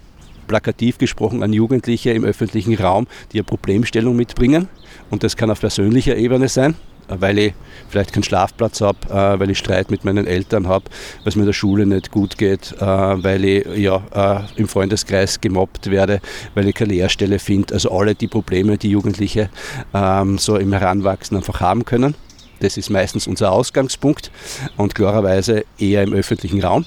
plakativ 0.48 0.98
gesprochen 0.98 1.44
an 1.44 1.54
Jugendliche 1.54 2.12
im 2.12 2.24
öffentlichen 2.24 2.76
Raum, 2.76 3.08
die 3.32 3.38
eine 3.38 3.44
Problemstellung 3.44 4.16
mitbringen. 4.16 4.68
Und 5.10 5.24
das 5.24 5.36
kann 5.36 5.50
auf 5.50 5.62
persönlicher 5.62 6.16
Ebene 6.16 6.48
sein 6.48 6.76
weil 7.10 7.38
ich 7.40 7.54
vielleicht 7.90 8.14
keinen 8.14 8.24
Schlafplatz 8.24 8.82
habe, 8.82 8.98
äh, 9.10 9.40
weil 9.40 9.50
ich 9.50 9.58
Streit 9.58 9.92
mit 9.92 10.06
meinen 10.06 10.28
Eltern 10.28 10.68
habe, 10.68 10.86
weil 11.24 11.30
es 11.30 11.36
mir 11.36 11.44
in 11.44 11.48
der 11.48 11.54
Schule 11.54 11.86
nicht 11.86 12.12
gut 12.12 12.38
geht, 12.38 12.74
äh, 12.80 12.86
weil 12.86 13.44
ich 13.46 13.66
ja, 13.78 14.02
äh, 14.14 14.60
im 14.60 14.68
Freundeskreis 14.68 15.42
gemobbt 15.42 15.90
werde, 15.90 16.22
weil 16.56 16.68
ich 16.68 16.76
keine 16.76 16.94
Lehrstelle 16.94 17.40
finde. 17.40 17.74
Also 17.74 17.92
alle 17.92 18.16
die 18.16 18.28
Probleme, 18.28 18.78
die 18.78 18.90
Jugendliche 18.90 19.50
ähm, 19.94 20.38
so 20.38 20.58
im 20.58 20.72
Heranwachsen 20.74 21.38
einfach 21.38 21.62
haben 21.62 21.86
können. 21.86 22.16
Das 22.60 22.78
ist 22.78 22.90
meistens 22.90 23.26
unser 23.26 23.52
Ausgangspunkt 23.52 24.32
und 24.76 24.94
klarerweise 24.94 25.64
eher 25.78 26.04
im 26.04 26.14
öffentlichen 26.14 26.62
Raum. 26.62 26.86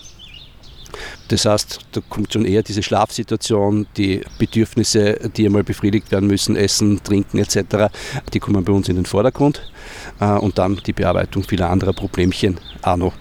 Das 1.28 1.44
heißt, 1.44 1.80
da 1.92 2.00
kommt 2.08 2.32
schon 2.32 2.44
eher 2.44 2.62
diese 2.62 2.82
Schlafsituation, 2.82 3.86
die 3.96 4.22
Bedürfnisse, 4.38 5.30
die 5.36 5.46
einmal 5.46 5.64
befriedigt 5.64 6.10
werden 6.10 6.26
müssen, 6.28 6.56
Essen, 6.56 7.02
Trinken 7.02 7.38
etc., 7.38 7.92
die 8.32 8.40
kommen 8.40 8.64
bei 8.64 8.72
uns 8.72 8.88
in 8.88 8.96
den 8.96 9.06
Vordergrund 9.06 9.62
äh, 10.20 10.26
und 10.32 10.58
dann 10.58 10.80
die 10.86 10.92
Bearbeitung 10.92 11.42
vieler 11.44 11.70
anderer 11.70 11.92
Problemchen 11.92 12.58
auch 12.82 12.96
noch. 12.96 13.14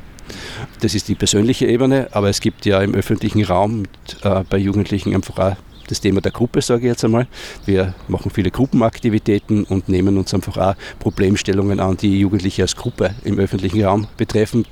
Das 0.79 0.95
ist 0.95 1.07
die 1.07 1.15
persönliche 1.15 1.67
Ebene, 1.67 2.07
aber 2.11 2.29
es 2.29 2.39
gibt 2.39 2.65
ja 2.65 2.81
im 2.81 2.93
öffentlichen 2.95 3.43
Raum 3.43 3.81
mit, 3.81 4.17
äh, 4.23 4.43
bei 4.49 4.57
Jugendlichen 4.57 5.13
einfach 5.13 5.37
auch 5.37 5.55
das 5.87 5.99
Thema 5.99 6.21
der 6.21 6.31
Gruppe, 6.31 6.61
sage 6.61 6.81
ich 6.81 6.87
jetzt 6.87 7.03
einmal. 7.03 7.27
Wir 7.65 7.93
machen 8.07 8.31
viele 8.31 8.49
Gruppenaktivitäten 8.49 9.65
und 9.65 9.89
nehmen 9.89 10.17
uns 10.17 10.33
einfach 10.33 10.57
auch 10.57 10.75
Problemstellungen 10.99 11.81
an, 11.81 11.97
die 11.97 12.19
Jugendliche 12.19 12.61
als 12.61 12.75
Gruppe 12.75 13.13
im 13.25 13.37
öffentlichen 13.39 13.83
Raum 13.83 14.07
betreffen 14.15 14.65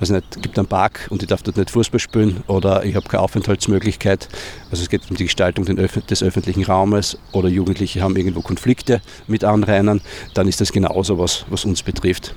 weiß 0.00 0.10
nicht, 0.10 0.42
gibt 0.42 0.58
einen 0.58 0.68
Park 0.68 1.06
und 1.10 1.22
ich 1.22 1.28
darf 1.28 1.42
dort 1.42 1.56
nicht 1.56 1.70
Fußball 1.70 2.00
spielen 2.00 2.42
oder 2.46 2.84
ich 2.84 2.94
habe 2.94 3.08
keine 3.08 3.22
Aufenthaltsmöglichkeit. 3.22 4.28
Also 4.70 4.82
es 4.82 4.88
geht 4.88 5.08
um 5.10 5.16
die 5.16 5.24
Gestaltung 5.24 5.64
des 5.64 6.22
öffentlichen 6.22 6.64
Raumes 6.64 7.18
oder 7.32 7.48
Jugendliche 7.48 8.00
haben 8.02 8.16
irgendwo 8.16 8.42
Konflikte 8.42 9.00
mit 9.26 9.44
Anrainern, 9.44 10.00
dann 10.34 10.48
ist 10.48 10.60
das 10.60 10.72
genauso 10.72 11.18
was, 11.18 11.44
was 11.50 11.64
uns 11.64 11.82
betrifft. 11.82 12.34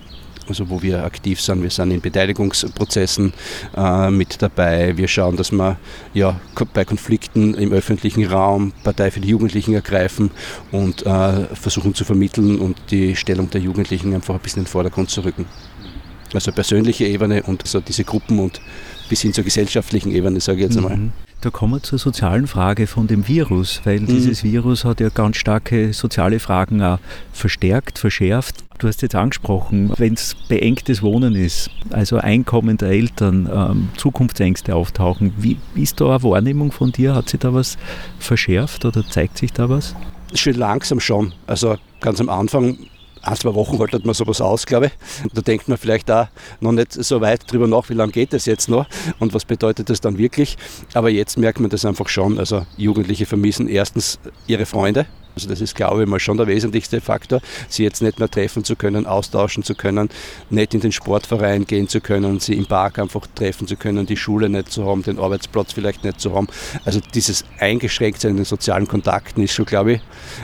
Also 0.47 0.69
wo 0.69 0.81
wir 0.81 1.03
aktiv 1.03 1.39
sind, 1.39 1.61
wir 1.61 1.69
sind 1.69 1.91
in 1.91 2.01
Beteiligungsprozessen 2.01 3.31
äh, 3.77 4.09
mit 4.09 4.41
dabei. 4.41 4.97
Wir 4.97 5.07
schauen, 5.07 5.37
dass 5.37 5.51
wir 5.51 5.77
ja, 6.13 6.39
bei 6.73 6.83
Konflikten 6.83 7.53
im 7.53 7.71
öffentlichen 7.71 8.25
Raum 8.25 8.73
Partei 8.83 9.11
für 9.11 9.19
die 9.19 9.29
Jugendlichen 9.29 9.75
ergreifen 9.75 10.31
und 10.71 11.05
äh, 11.05 11.45
versuchen 11.53 11.93
zu 11.93 12.05
vermitteln 12.05 12.59
und 12.59 12.77
die 12.89 13.15
Stellung 13.15 13.49
der 13.51 13.61
Jugendlichen 13.61 14.15
einfach 14.15 14.33
ein 14.33 14.41
bisschen 14.41 14.61
in 14.61 14.65
den 14.65 14.71
Vordergrund 14.71 15.11
zu 15.11 15.23
rücken 15.23 15.45
also 16.33 16.51
persönliche 16.51 17.05
Ebene 17.05 17.43
und 17.43 17.67
so 17.67 17.79
diese 17.79 18.03
Gruppen 18.03 18.39
und 18.39 18.61
bis 19.09 19.21
hin 19.21 19.33
zur 19.33 19.43
gesellschaftlichen 19.43 20.11
Ebene, 20.11 20.39
sage 20.39 20.59
ich 20.59 20.63
jetzt 20.65 20.77
einmal. 20.77 20.97
Mhm. 20.97 21.11
Da 21.41 21.49
kommen 21.49 21.73
wir 21.73 21.83
zur 21.83 21.97
sozialen 21.97 22.45
Frage 22.45 22.85
von 22.85 23.07
dem 23.07 23.27
Virus, 23.27 23.81
weil 23.83 23.99
mhm. 23.99 24.05
dieses 24.05 24.43
Virus 24.43 24.85
hat 24.85 24.99
ja 24.99 25.09
ganz 25.09 25.37
starke 25.37 25.91
soziale 25.91 26.39
Fragen 26.39 26.83
auch 26.83 26.99
verstärkt, 27.33 27.97
verschärft. 27.97 28.63
Du 28.77 28.87
hast 28.87 29.01
jetzt 29.01 29.15
angesprochen, 29.15 29.91
wenn 29.97 30.13
es 30.13 30.35
beengtes 30.47 31.01
Wohnen 31.01 31.35
ist, 31.35 31.71
also 31.89 32.17
Einkommen 32.17 32.77
der 32.77 32.89
Eltern, 32.89 33.49
ähm, 33.51 33.89
Zukunftsängste 33.97 34.75
auftauchen. 34.75 35.33
Wie 35.37 35.57
ist 35.75 35.99
da 35.99 36.09
eine 36.15 36.23
Wahrnehmung 36.23 36.71
von 36.71 36.91
dir? 36.91 37.15
Hat 37.15 37.29
sich 37.29 37.39
da 37.39 37.53
was 37.53 37.77
verschärft 38.19 38.85
oder 38.85 39.03
zeigt 39.07 39.39
sich 39.39 39.51
da 39.51 39.67
was? 39.67 39.95
Schon 40.35 40.53
langsam 40.53 40.99
schon. 40.99 41.33
Also 41.47 41.75
ganz 42.01 42.21
am 42.21 42.29
Anfang 42.29 42.77
ein, 43.21 43.35
zwei 43.35 43.53
Wochen 43.53 43.79
haltet 43.79 44.05
man 44.05 44.13
sowas 44.13 44.41
aus, 44.41 44.65
glaube 44.65 44.87
ich. 44.87 44.91
Da 45.33 45.41
denkt 45.41 45.67
man 45.67 45.77
vielleicht 45.77 46.09
auch 46.09 46.27
noch 46.59 46.71
nicht 46.71 46.93
so 46.93 47.21
weit 47.21 47.51
drüber 47.51 47.67
nach, 47.67 47.89
wie 47.89 47.93
lange 47.93 48.11
geht 48.11 48.33
das 48.33 48.45
jetzt 48.45 48.69
noch 48.69 48.87
und 49.19 49.33
was 49.33 49.45
bedeutet 49.45 49.89
das 49.89 50.01
dann 50.01 50.17
wirklich. 50.17 50.57
Aber 50.93 51.09
jetzt 51.09 51.37
merkt 51.37 51.59
man 51.59 51.69
das 51.69 51.85
einfach 51.85 52.09
schon. 52.09 52.39
Also 52.39 52.65
Jugendliche 52.77 53.25
vermissen 53.25 53.67
erstens 53.67 54.19
ihre 54.47 54.65
Freunde. 54.65 55.05
Also 55.35 55.47
das 55.47 55.61
ist, 55.61 55.75
glaube 55.75 56.03
ich, 56.03 56.09
mal 56.09 56.19
schon 56.19 56.37
der 56.37 56.47
wesentlichste 56.47 56.99
Faktor, 56.99 57.39
sie 57.69 57.83
jetzt 57.83 58.01
nicht 58.01 58.19
mehr 58.19 58.29
treffen 58.29 58.63
zu 58.65 58.75
können, 58.75 59.05
austauschen 59.05 59.63
zu 59.63 59.75
können, 59.75 60.09
nicht 60.49 60.73
in 60.73 60.81
den 60.81 60.91
Sportverein 60.91 61.65
gehen 61.65 61.87
zu 61.87 62.01
können, 62.01 62.39
sie 62.39 62.55
im 62.55 62.65
Park 62.65 62.99
einfach 62.99 63.27
treffen 63.33 63.65
zu 63.65 63.77
können, 63.77 64.05
die 64.05 64.17
Schule 64.17 64.49
nicht 64.49 64.71
zu 64.71 64.85
haben, 64.85 65.03
den 65.03 65.19
Arbeitsplatz 65.19 65.71
vielleicht 65.71 66.03
nicht 66.03 66.19
zu 66.19 66.35
haben. 66.35 66.47
Also 66.83 66.99
dieses 67.13 67.45
Eingeschränktsein 67.59 68.31
in 68.31 68.37
den 68.37 68.45
sozialen 68.45 68.87
Kontakten 68.87 69.41
ist 69.41 69.53
schon, 69.53 69.65
glaube 69.65 69.93
ich, 69.93 70.01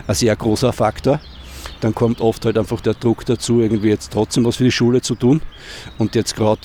ein 0.07 0.15
sehr 0.15 0.35
großer 0.35 0.71
Faktor 0.71 1.19
dann 1.81 1.95
kommt 1.95 2.21
oft 2.21 2.45
halt 2.45 2.57
einfach 2.57 2.81
der 2.81 2.93
Druck 2.93 3.25
dazu, 3.25 3.59
irgendwie 3.61 3.89
jetzt 3.89 4.11
trotzdem 4.11 4.45
was 4.45 4.57
für 4.57 4.63
die 4.63 4.71
Schule 4.71 5.01
zu 5.01 5.15
tun. 5.15 5.41
Und 5.97 6.15
jetzt 6.15 6.35
gerade 6.35 6.61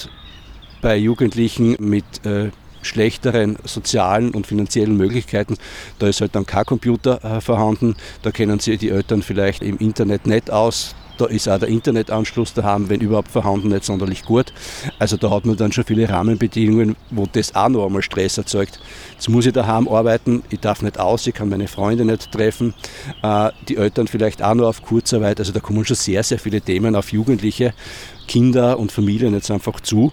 bei 0.80 0.96
Jugendlichen 0.96 1.76
mit 1.78 2.04
äh, 2.26 2.50
schlechteren 2.82 3.56
sozialen 3.64 4.32
und 4.32 4.46
finanziellen 4.46 4.96
Möglichkeiten, 4.96 5.56
da 5.98 6.08
ist 6.08 6.20
halt 6.20 6.34
dann 6.34 6.46
kein 6.46 6.64
Computer 6.64 7.24
äh, 7.24 7.40
vorhanden, 7.40 7.94
da 8.22 8.30
kennen 8.30 8.58
sie 8.58 8.76
die 8.76 8.90
Eltern 8.90 9.22
vielleicht 9.22 9.62
im 9.62 9.78
Internet 9.78 10.26
nicht 10.26 10.50
aus, 10.50 10.94
da 11.22 11.28
ist 11.28 11.48
auch 11.48 11.58
der 11.58 11.68
Internetanschluss 11.68 12.52
daheim, 12.52 12.88
wenn 12.88 13.00
überhaupt 13.00 13.30
vorhanden, 13.30 13.68
nicht 13.68 13.84
sonderlich 13.84 14.24
gut. 14.24 14.52
Also 14.98 15.16
da 15.16 15.30
hat 15.30 15.46
man 15.46 15.56
dann 15.56 15.70
schon 15.70 15.84
viele 15.84 16.08
Rahmenbedingungen, 16.08 16.96
wo 17.10 17.26
das 17.30 17.54
auch 17.54 17.68
noch 17.68 17.86
einmal 17.86 18.02
Stress 18.02 18.38
erzeugt. 18.38 18.80
Jetzt 19.12 19.28
muss 19.28 19.46
ich 19.46 19.52
daheim 19.52 19.86
arbeiten, 19.86 20.42
ich 20.50 20.58
darf 20.58 20.82
nicht 20.82 20.98
aus, 20.98 21.26
ich 21.26 21.34
kann 21.34 21.48
meine 21.48 21.68
Freunde 21.68 22.04
nicht 22.04 22.32
treffen, 22.32 22.74
äh, 23.22 23.50
die 23.68 23.76
Eltern 23.76 24.08
vielleicht 24.08 24.42
auch 24.42 24.54
nur 24.54 24.68
auf 24.68 24.82
Kurzarbeit. 24.82 25.38
Also 25.38 25.52
da 25.52 25.60
kommen 25.60 25.84
schon 25.84 25.96
sehr, 25.96 26.22
sehr 26.24 26.40
viele 26.40 26.60
Themen 26.60 26.96
auf 26.96 27.12
Jugendliche, 27.12 27.72
Kinder 28.26 28.78
und 28.78 28.90
Familien 28.90 29.34
jetzt 29.34 29.50
einfach 29.50 29.80
zu, 29.80 30.12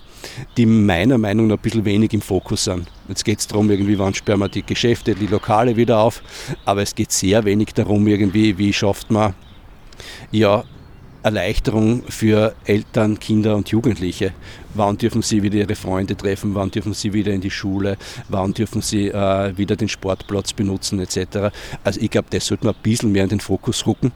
die 0.58 0.66
meiner 0.66 1.18
Meinung 1.18 1.48
nach 1.48 1.58
ein 1.58 1.62
bisschen 1.62 1.86
wenig 1.86 2.14
im 2.14 2.22
Fokus 2.22 2.66
sind. 2.66 2.88
Jetzt 3.08 3.26
geht 3.26 3.40
es 3.40 3.48
darum, 3.48 3.70
irgendwie, 3.70 3.98
wann 3.98 4.14
sperren 4.14 4.42
wir 4.42 4.50
die 4.50 4.64
Geschäfte, 4.64 5.16
die 5.16 5.28
Lokale 5.28 5.76
wieder 5.76 6.00
auf, 6.00 6.22
aber 6.66 6.84
es 6.84 6.94
geht 6.94 7.12
sehr 7.12 7.46
wenig 7.46 7.74
darum, 7.74 8.06
irgendwie, 8.08 8.58
wie 8.58 8.74
schafft 8.74 9.10
man 9.10 9.34
ja, 10.32 10.64
Erleichterung 11.24 12.04
für 12.08 12.56
Eltern, 12.66 13.20
Kinder 13.20 13.56
und 13.56 13.70
Jugendliche. 13.70 14.34
Wann 14.74 14.98
dürfen 14.98 15.22
sie 15.22 15.44
wieder 15.44 15.58
ihre 15.58 15.76
Freunde 15.76 16.16
treffen? 16.16 16.56
Wann 16.56 16.72
dürfen 16.72 16.94
sie 16.94 17.14
wieder 17.14 17.34
in 17.34 17.42
die 17.42 17.52
Schule? 17.52 17.98
Wann 18.30 18.54
dürfen 18.54 18.82
sie 18.82 19.08
äh, 19.10 19.58
wieder 19.58 19.76
den 19.76 19.90
Sportplatz 19.90 20.54
benutzen 20.54 21.00
etc. 21.00 21.52
Also 21.84 22.00
ich 22.00 22.10
glaube, 22.10 22.28
das 22.30 22.46
sollte 22.46 22.66
man 22.66 22.76
ein 22.76 22.82
bisschen 22.82 23.12
mehr 23.12 23.24
in 23.24 23.30
den 23.30 23.40
Fokus 23.40 23.86
rücken. 23.86 24.12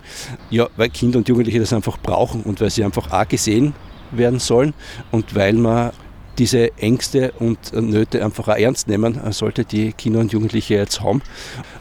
Ja, 0.49 0.69
weil 0.77 0.89
Kinder 0.89 1.17
und 1.17 1.27
Jugendliche 1.27 1.59
das 1.59 1.73
einfach 1.73 1.97
brauchen 1.97 2.43
und 2.43 2.61
weil 2.61 2.69
sie 2.69 2.83
einfach 2.83 3.11
auch 3.11 3.27
gesehen 3.27 3.73
werden 4.11 4.39
sollen 4.39 4.73
und 5.11 5.35
weil 5.35 5.53
man 5.53 5.91
diese 6.37 6.75
Ängste 6.77 7.31
und 7.39 7.73
Nöte 7.73 8.23
einfach 8.23 8.47
auch 8.47 8.55
ernst 8.55 8.87
nehmen 8.87 9.19
sollte, 9.31 9.65
die 9.65 9.93
Kinder 9.93 10.19
und 10.19 10.31
Jugendliche 10.31 10.75
jetzt 10.75 11.01
haben, 11.01 11.21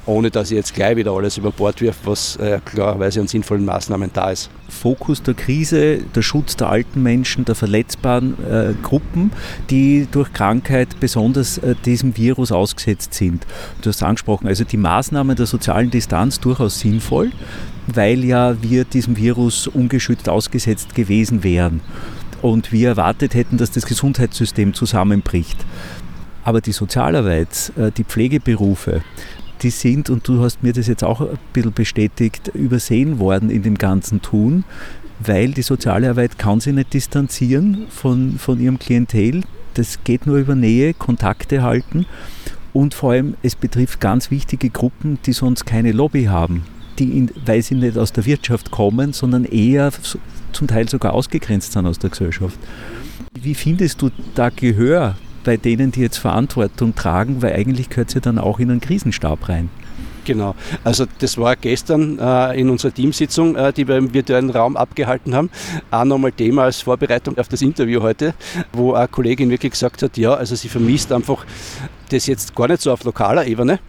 ohne 0.07 0.31
dass 0.31 0.51
ich 0.51 0.57
jetzt 0.57 0.75
gleich 0.75 0.97
wieder 0.97 1.13
alles 1.13 1.39
über 1.39 1.51
Bord 1.51 1.81
wirf, 1.81 1.97
was 2.05 2.37
äh, 2.37 2.61
klarerweise 2.65 3.21
an 3.21 3.29
sinnvollen 3.29 3.65
Maßnahmen 3.65 4.11
da 4.13 4.31
ist. 4.31 4.51
Fokus 4.69 5.23
der 5.23 5.35
Krise, 5.35 5.99
der 6.15 6.23
Schutz 6.23 6.57
der 6.57 6.69
alten 6.69 7.03
Menschen, 7.03 7.45
der 7.45 7.55
verletzbaren 7.55 8.37
äh, 8.45 8.75
Gruppen, 8.83 9.33
die 9.71 10.09
durch 10.11 10.33
Krankheit 10.33 10.99
besonders 11.01 11.59
äh, 11.59 11.75
diesem 11.85 12.17
Virus 12.17 12.53
ausgesetzt 12.53 13.15
sind. 13.15 13.47
Du 13.83 13.91
hast 13.91 14.03
angesprochen, 14.03 14.49
also 14.49 14.65
die 14.65 14.77
Maßnahmen 14.77 15.37
der 15.37 15.47
sozialen 15.47 15.91
Distanz 15.91 16.41
durchaus 16.41 16.81
sinnvoll, 16.81 17.33
weil 17.87 18.25
ja 18.25 18.61
wir 18.63 18.85
diesem 18.85 19.17
Virus 19.17 19.67
ungeschützt 19.67 20.29
ausgesetzt 20.29 20.95
gewesen 20.95 21.45
wären 21.45 21.81
und 22.43 22.73
wir 22.73 22.89
erwartet 22.91 23.35
hätten, 23.35 23.57
dass 23.57 23.71
das 23.71 23.87
Gesundheitssystem 23.87 24.75
zusammenbricht. 24.75 25.65
Aber 26.45 26.61
die 26.61 26.73
Sozialarbeit, 26.73 27.73
äh, 27.77 27.91
die 27.93 28.05
Pflegeberufe, 28.05 29.03
die 29.63 29.71
sind, 29.71 30.11
und 30.11 30.27
du 30.27 30.43
hast 30.43 30.63
mir 30.63 30.73
das 30.73 30.89
jetzt 30.89 31.05
auch 31.05 31.21
ein 31.21 31.39
bisschen 31.53 31.73
bestätigt, 31.73 32.49
übersehen 32.49 33.19
worden 33.21 33.49
in 33.49 33.63
dem 33.63 33.79
ganzen 33.79 34.21
Tun, 34.21 34.65
weil 35.21 35.53
die 35.53 35.63
soziale 35.63 36.11
Arbeit 36.11 36.37
kann 36.37 36.61
sich 36.61 36.75
nicht 36.75 36.93
distanzieren 36.93 37.87
von, 37.89 38.39
von 38.39 38.61
ihrem 38.61 38.81
Klientel. 38.81 39.43
Das 39.75 40.03
geht 40.03 40.27
nur 40.27 40.39
über 40.39 40.57
Nähe, 40.57 40.95
Kontakte 40.95 41.63
halten 41.63 42.07
und 42.73 42.95
vor 42.95 43.13
allem, 43.13 43.35
es 43.43 43.55
betrifft 43.55 44.01
ganz 44.01 44.31
wichtige 44.31 44.71
Gruppen, 44.71 45.19
die 45.27 45.33
sonst 45.33 45.67
keine 45.67 45.93
Lobby 45.93 46.25
haben, 46.25 46.65
die, 46.99 47.19
in, 47.19 47.31
weil 47.45 47.63
sie 47.63 47.75
nicht 47.75 47.99
aus 47.99 48.13
der 48.13 48.25
Wirtschaft 48.25 48.71
kommen, 48.71 49.13
sondern 49.13 49.45
eher 49.45 49.93
zum 50.53 50.69
Teil 50.69 50.89
sogar 50.89 51.13
ausgegrenzt 51.15 51.73
sind 51.73 51.87
aus 51.87 51.99
der 51.99 52.11
Gesellschaft. 52.11 52.59
Wie 53.35 53.55
findest 53.55 54.03
du 54.03 54.11
da 54.35 54.51
Gehör 54.51 55.17
bei 55.45 55.57
denen, 55.57 55.91
die 55.93 56.01
jetzt 56.01 56.19
Verantwortung 56.19 56.95
tragen, 56.95 57.43
weil 57.43 57.55
eigentlich 57.55 57.89
gehört 57.89 58.11
sie 58.11 58.21
dann 58.21 58.39
auch 58.39 58.59
in 58.61 58.71
einen 58.71 58.81
Krisenstab 58.81 59.49
rein? 59.49 59.69
Genau, 60.25 60.55
also 60.85 61.05
das 61.19 61.37
war 61.37 61.57
gestern 61.57 62.19
äh, 62.19 62.61
in 62.61 62.71
unserer 62.71 62.95
Teamsitzung, 62.95 63.57
äh, 63.57 63.73
die 63.73 63.89
wir 63.89 63.97
im 63.97 64.15
virtuellen 64.15 64.51
Raum 64.51 64.77
abgehalten 64.77 65.35
haben, 65.35 65.51
auch 65.91 66.05
nochmal 66.05 66.31
Thema 66.31 66.65
als 66.65 66.83
Vorbereitung 66.83 67.37
auf 67.39 67.49
das 67.49 67.61
Interview 67.61 68.03
heute, 68.03 68.35
wo 68.73 68.93
eine 68.93 69.09
Kollegin 69.09 69.51
wirklich 69.51 69.73
gesagt 69.73 70.01
hat, 70.03 70.17
ja, 70.17 70.35
also 70.35 70.55
sie 70.55 70.69
vermisst 70.69 71.11
einfach 71.11 71.45
das 72.11 72.27
jetzt 72.27 72.55
gar 72.55 72.69
nicht 72.69 72.83
so 72.83 72.93
auf 72.93 73.03
lokaler 73.03 73.47
Ebene, 73.47 73.81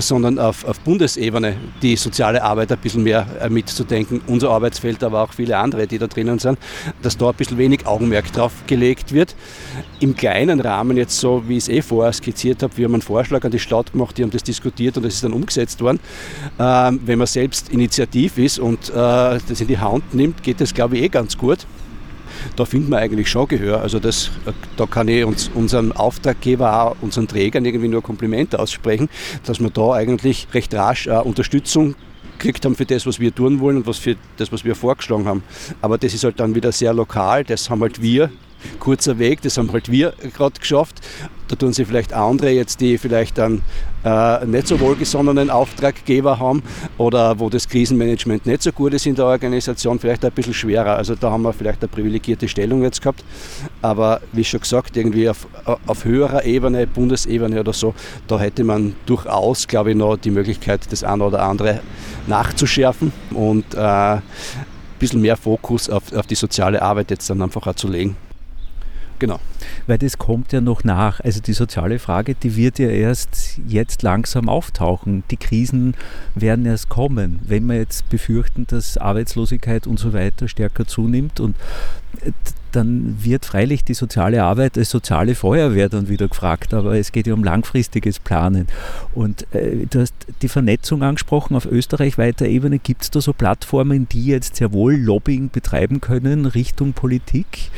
sondern 0.00 0.38
auf, 0.38 0.64
auf, 0.64 0.80
Bundesebene 0.80 1.56
die 1.82 1.96
soziale 1.96 2.42
Arbeit 2.42 2.72
ein 2.72 2.78
bisschen 2.78 3.02
mehr 3.02 3.26
äh, 3.40 3.48
mitzudenken. 3.48 4.20
Unser 4.26 4.50
Arbeitsfeld, 4.50 5.02
aber 5.02 5.22
auch 5.22 5.32
viele 5.32 5.56
andere, 5.56 5.86
die 5.86 5.98
da 5.98 6.06
drinnen 6.06 6.38
sind, 6.38 6.58
dass 7.02 7.16
da 7.16 7.30
ein 7.30 7.34
bisschen 7.34 7.58
wenig 7.58 7.86
Augenmerk 7.86 8.32
drauf 8.32 8.52
gelegt 8.66 9.12
wird. 9.12 9.34
Im 10.00 10.14
kleinen 10.14 10.60
Rahmen, 10.60 10.96
jetzt 10.96 11.18
so 11.18 11.42
wie 11.46 11.56
ich 11.56 11.64
es 11.64 11.68
eh 11.68 11.82
vorher 11.82 12.12
skizziert 12.12 12.62
habe, 12.62 12.76
wir 12.76 12.86
haben 12.86 12.94
einen 12.94 13.02
Vorschlag 13.02 13.44
an 13.44 13.50
die 13.50 13.58
Stadt 13.58 13.92
gemacht, 13.92 14.16
die 14.18 14.22
haben 14.22 14.30
das 14.30 14.42
diskutiert 14.42 14.96
und 14.96 15.04
das 15.04 15.14
ist 15.14 15.24
dann 15.24 15.32
umgesetzt 15.32 15.80
worden. 15.80 16.00
Ähm, 16.58 17.00
wenn 17.04 17.18
man 17.18 17.26
selbst 17.26 17.70
initiativ 17.70 18.38
ist 18.38 18.58
und 18.58 18.90
äh, 18.90 18.92
das 18.92 19.60
in 19.60 19.68
die 19.68 19.78
Hand 19.78 20.14
nimmt, 20.14 20.42
geht 20.42 20.60
das, 20.60 20.74
glaube 20.74 20.96
ich, 20.96 21.04
eh 21.04 21.08
ganz 21.08 21.36
gut 21.36 21.66
da 22.56 22.64
finden 22.64 22.90
wir 22.90 22.98
eigentlich 22.98 23.28
schon 23.30 23.48
Gehör. 23.48 23.80
Also 23.80 23.98
das, 23.98 24.30
da 24.76 24.86
kann 24.86 25.08
ich 25.08 25.24
uns, 25.24 25.50
unserem 25.54 25.92
Auftraggeber, 25.92 26.82
auch 26.82 26.96
unseren 27.00 27.28
Trägern 27.28 27.64
irgendwie 27.64 27.88
nur 27.88 28.02
Komplimente 28.02 28.58
aussprechen, 28.58 29.08
dass 29.44 29.60
wir 29.60 29.70
da 29.70 29.92
eigentlich 29.92 30.48
recht 30.52 30.74
rasch 30.74 31.06
äh, 31.06 31.16
Unterstützung 31.16 31.94
gekriegt 32.38 32.64
haben 32.64 32.74
für 32.74 32.84
das, 32.84 33.06
was 33.06 33.20
wir 33.20 33.34
tun 33.34 33.60
wollen 33.60 33.78
und 33.78 33.86
was 33.86 33.98
für 33.98 34.16
das, 34.36 34.52
was 34.52 34.64
wir 34.64 34.74
vorgeschlagen 34.74 35.26
haben. 35.26 35.42
Aber 35.80 35.98
das 35.98 36.14
ist 36.14 36.24
halt 36.24 36.40
dann 36.40 36.54
wieder 36.54 36.72
sehr 36.72 36.92
lokal, 36.92 37.44
das 37.44 37.70
haben 37.70 37.80
halt 37.80 38.02
wir 38.02 38.30
kurzer 38.78 39.18
Weg, 39.18 39.42
das 39.42 39.58
haben 39.58 39.72
halt 39.72 39.90
wir 39.90 40.14
gerade 40.36 40.58
geschafft. 40.58 41.00
Da 41.48 41.56
tun 41.56 41.74
sie 41.74 41.84
vielleicht 41.84 42.14
andere 42.14 42.50
jetzt, 42.50 42.80
die 42.80 42.96
vielleicht 42.96 43.38
einen 43.38 43.62
äh, 44.04 44.46
nicht 44.46 44.66
so 44.66 44.80
wohlgesonnenen 44.80 45.50
Auftraggeber 45.50 46.38
haben 46.38 46.62
oder 46.96 47.38
wo 47.38 47.50
das 47.50 47.68
Krisenmanagement 47.68 48.46
nicht 48.46 48.62
so 48.62 48.72
gut 48.72 48.94
ist 48.94 49.04
in 49.06 49.14
der 49.14 49.26
Organisation, 49.26 49.98
vielleicht 49.98 50.24
ein 50.24 50.32
bisschen 50.32 50.54
schwerer. 50.54 50.96
Also 50.96 51.14
da 51.14 51.30
haben 51.30 51.42
wir 51.42 51.52
vielleicht 51.52 51.82
eine 51.82 51.88
privilegierte 51.88 52.48
Stellung 52.48 52.82
jetzt 52.82 53.02
gehabt. 53.02 53.24
Aber 53.82 54.20
wie 54.32 54.44
schon 54.44 54.60
gesagt, 54.60 54.96
irgendwie 54.96 55.28
auf, 55.28 55.46
auf 55.86 56.04
höherer 56.04 56.44
Ebene, 56.44 56.86
Bundesebene 56.86 57.60
oder 57.60 57.74
so, 57.74 57.94
da 58.26 58.38
hätte 58.38 58.64
man 58.64 58.94
durchaus, 59.04 59.68
glaube 59.68 59.90
ich, 59.90 59.96
noch 59.96 60.16
die 60.16 60.30
Möglichkeit, 60.30 60.90
das 60.90 61.04
eine 61.04 61.24
oder 61.24 61.42
andere 61.42 61.80
nachzuschärfen 62.26 63.12
und 63.32 63.74
äh, 63.74 63.78
ein 63.78 64.22
bisschen 64.98 65.20
mehr 65.20 65.36
Fokus 65.36 65.90
auf, 65.90 66.10
auf 66.14 66.26
die 66.26 66.36
soziale 66.36 66.80
Arbeit 66.80 67.10
jetzt 67.10 67.28
dann 67.28 67.42
einfach 67.42 67.66
auch 67.66 67.74
zu 67.74 67.88
legen. 67.88 68.16
Genau. 69.18 69.38
Weil 69.86 69.98
das 69.98 70.18
kommt 70.18 70.52
ja 70.52 70.60
noch 70.60 70.84
nach. 70.84 71.20
Also 71.20 71.40
die 71.40 71.52
soziale 71.52 71.98
Frage, 71.98 72.34
die 72.34 72.56
wird 72.56 72.78
ja 72.78 72.88
erst 72.88 73.60
jetzt 73.66 74.02
langsam 74.02 74.48
auftauchen. 74.48 75.24
Die 75.30 75.36
Krisen 75.36 75.94
werden 76.34 76.66
erst 76.66 76.88
kommen. 76.88 77.40
Wenn 77.44 77.66
wir 77.66 77.76
jetzt 77.76 78.08
befürchten, 78.08 78.66
dass 78.66 78.98
Arbeitslosigkeit 78.98 79.86
und 79.86 79.98
so 79.98 80.12
weiter 80.12 80.48
stärker 80.48 80.86
zunimmt 80.86 81.40
und 81.40 81.56
äh, 82.22 82.32
dann 82.72 83.16
wird 83.22 83.44
freilich 83.44 83.84
die 83.84 83.94
soziale 83.94 84.42
Arbeit 84.42 84.76
als 84.76 84.90
soziale 84.90 85.34
Feuerwehr 85.34 85.88
dann 85.88 86.08
wieder 86.08 86.26
gefragt, 86.26 86.74
aber 86.74 86.98
es 86.98 87.12
geht 87.12 87.26
ja 87.26 87.34
um 87.34 87.44
langfristiges 87.44 88.18
Planen. 88.18 88.66
Und 89.14 89.46
äh, 89.54 89.86
du 89.88 90.00
hast 90.00 90.14
die 90.42 90.48
Vernetzung 90.48 91.02
angesprochen 91.02 91.54
auf 91.54 91.66
österreichweiter 91.66 92.46
Ebene. 92.46 92.80
Gibt 92.80 93.02
es 93.02 93.10
da 93.10 93.20
so 93.20 93.32
Plattformen, 93.32 94.08
die 94.08 94.26
jetzt 94.26 94.56
sehr 94.56 94.72
wohl 94.72 94.96
Lobbying 94.96 95.50
betreiben 95.50 96.00
können 96.00 96.46
Richtung 96.46 96.94
Politik? 96.94 97.70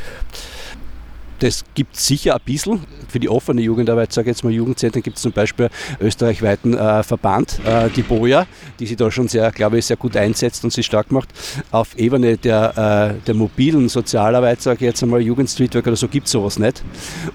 Das 1.38 1.64
gibt 1.74 1.96
es 1.96 2.06
sicher 2.06 2.34
ein 2.34 2.40
bisschen. 2.44 2.80
Für 3.08 3.20
die 3.20 3.28
offene 3.28 3.62
Jugendarbeit, 3.62 4.12
sage 4.12 4.30
ich 4.30 4.36
jetzt 4.36 4.44
mal 4.44 4.52
Jugendzentren, 4.52 5.02
gibt 5.02 5.16
es 5.16 5.22
zum 5.22 5.32
Beispiel 5.32 5.70
österreichweiten 6.00 6.74
äh, 6.74 7.02
Verband, 7.02 7.60
äh, 7.64 7.88
die 7.90 8.02
BOJA, 8.02 8.46
die 8.78 8.86
sich 8.86 8.96
da 8.96 9.10
schon 9.10 9.28
sehr, 9.28 9.50
glaube 9.52 9.78
ich, 9.78 9.86
sehr 9.86 9.96
gut 9.96 10.16
einsetzt 10.16 10.64
und 10.64 10.72
sich 10.72 10.86
stark 10.86 11.12
macht. 11.12 11.28
Auf 11.70 11.96
Ebene 11.98 12.36
der, 12.36 13.16
äh, 13.18 13.26
der 13.26 13.34
mobilen 13.34 13.88
Sozialarbeit, 13.88 14.62
sage 14.62 14.76
ich 14.76 14.82
jetzt 14.82 15.02
einmal, 15.02 15.20
Jugendstreetwork 15.20 15.86
oder 15.86 15.96
so, 15.96 16.08
gibt 16.08 16.26
es 16.26 16.32
sowas 16.32 16.58
nicht. 16.58 16.82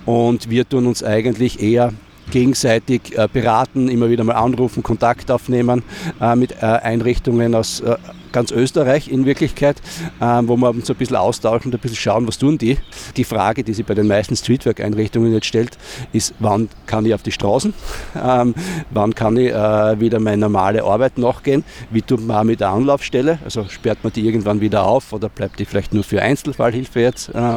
Und 0.06 0.50
wir 0.50 0.68
tun 0.68 0.88
uns 0.88 1.04
eigentlich 1.04 1.62
eher 1.62 1.94
gegenseitig 2.32 3.18
äh, 3.18 3.28
beraten, 3.32 3.90
immer 3.90 4.10
wieder 4.10 4.24
mal 4.24 4.34
anrufen, 4.34 4.84
Kontakt 4.84 5.30
aufnehmen 5.32 5.84
äh, 6.20 6.36
mit 6.36 6.54
äh, 6.54 6.66
Einrichtungen 6.66 7.56
aus 7.56 7.84
ganz 8.32 8.52
Österreich 8.52 9.08
in 9.08 9.26
Wirklichkeit, 9.26 9.82
ähm, 10.22 10.48
wo 10.48 10.58
wir 10.58 10.70
uns 10.70 10.90
ein 10.90 10.96
bisschen 10.96 11.16
austauschen 11.16 11.72
und 11.72 11.78
ein 11.78 11.82
bisschen 11.82 11.98
schauen, 11.98 12.28
was 12.28 12.38
tun 12.38 12.58
die. 12.58 12.78
Die 13.18 13.24
Frage, 13.24 13.64
die 13.64 13.74
sich 13.74 13.86
bei 13.86 13.94
den 13.94 14.08
meisten 14.08 14.36
Streetwork-Einrichtungen 14.36 15.34
jetzt 15.34 15.48
stellt, 15.48 15.78
ist, 16.14 16.34
wann 16.40 16.70
kann 16.86 17.06
ich 17.06 17.14
auf 17.14 17.24
die 17.24 17.32
Straßen? 17.32 17.74
Ähm, 18.22 18.56
wann 18.92 19.16
kann 19.16 19.38
ich 19.38 19.52
äh, 19.52 20.00
wieder 20.00 20.20
meine 20.20 20.38
normale 20.38 20.84
Arbeit 20.84 21.18
nachgehen? 21.18 21.64
Wie 21.90 22.02
tut 22.02 22.26
man 22.26 22.48
mit 22.48 22.60
der 22.60 22.70
Anlaufstelle? 22.70 23.40
Also 23.44 23.66
sperrt 23.68 24.00
man 24.04 24.14
die 24.14 24.26
irgendwann 24.26 24.62
wieder 24.62 24.86
auf 24.86 25.14
oder 25.14 25.30
bleibt 25.30 25.60
die 25.60 25.66
vielleicht 25.66 25.94
nur 25.94 26.04
für 26.04 26.22
Einzelfallhilfe 26.22 27.00
jetzt 27.00 27.30
äh? 27.30 27.52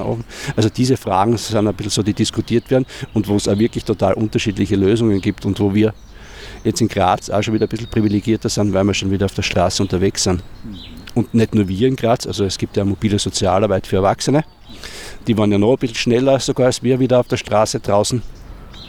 Also 0.57 0.69
diese 0.69 0.97
Fragen 0.97 1.37
sind 1.37 1.57
ein 1.57 1.75
bisschen 1.75 1.91
so, 1.91 2.03
die 2.03 2.15
diskutiert 2.15 2.71
werden 2.71 2.87
und 3.13 3.29
wo 3.29 3.37
es 3.37 3.49
auch 3.49 3.59
wirklich 3.59 3.85
total 3.85 4.15
unterschiedliche 4.15 4.77
Lösungen 4.77 5.21
gibt 5.21 5.45
und 5.47 5.61
wo 5.61 5.75
wir 5.75 5.95
jetzt 6.65 6.81
in 6.81 6.89
Graz 6.89 7.31
auch 7.31 7.43
schon 7.43 7.55
wieder 7.55 7.67
ein 7.67 7.69
bisschen 7.69 7.89
privilegierter 7.89 8.49
sind, 8.49 8.73
weil 8.73 8.85
wir 8.85 8.95
schon 8.95 9.11
wieder 9.11 9.27
auf 9.27 9.35
der 9.35 9.43
Straße 9.43 9.83
unterwegs 9.83 10.25
sind. 10.25 10.43
Und 11.15 11.33
nicht 11.33 11.55
nur 11.55 11.69
wir 11.69 11.89
in 11.89 11.97
Graz, 11.97 12.27
also 12.27 12.45
es 12.45 12.59
gibt 12.59 12.77
ja 12.77 12.85
mobile 12.85 13.19
Sozialarbeit 13.19 13.87
für 13.87 13.97
Erwachsene. 13.97 14.45
Die 15.27 15.39
waren 15.39 15.53
ja 15.53 15.59
noch 15.59 15.73
ein 15.73 15.79
bisschen 15.79 15.97
schneller 15.97 16.41
sogar 16.41 16.67
als 16.67 16.83
wir 16.83 16.99
wieder 16.99 17.21
auf 17.21 17.29
der 17.29 17.37
Straße 17.37 17.81
draußen 17.81 18.23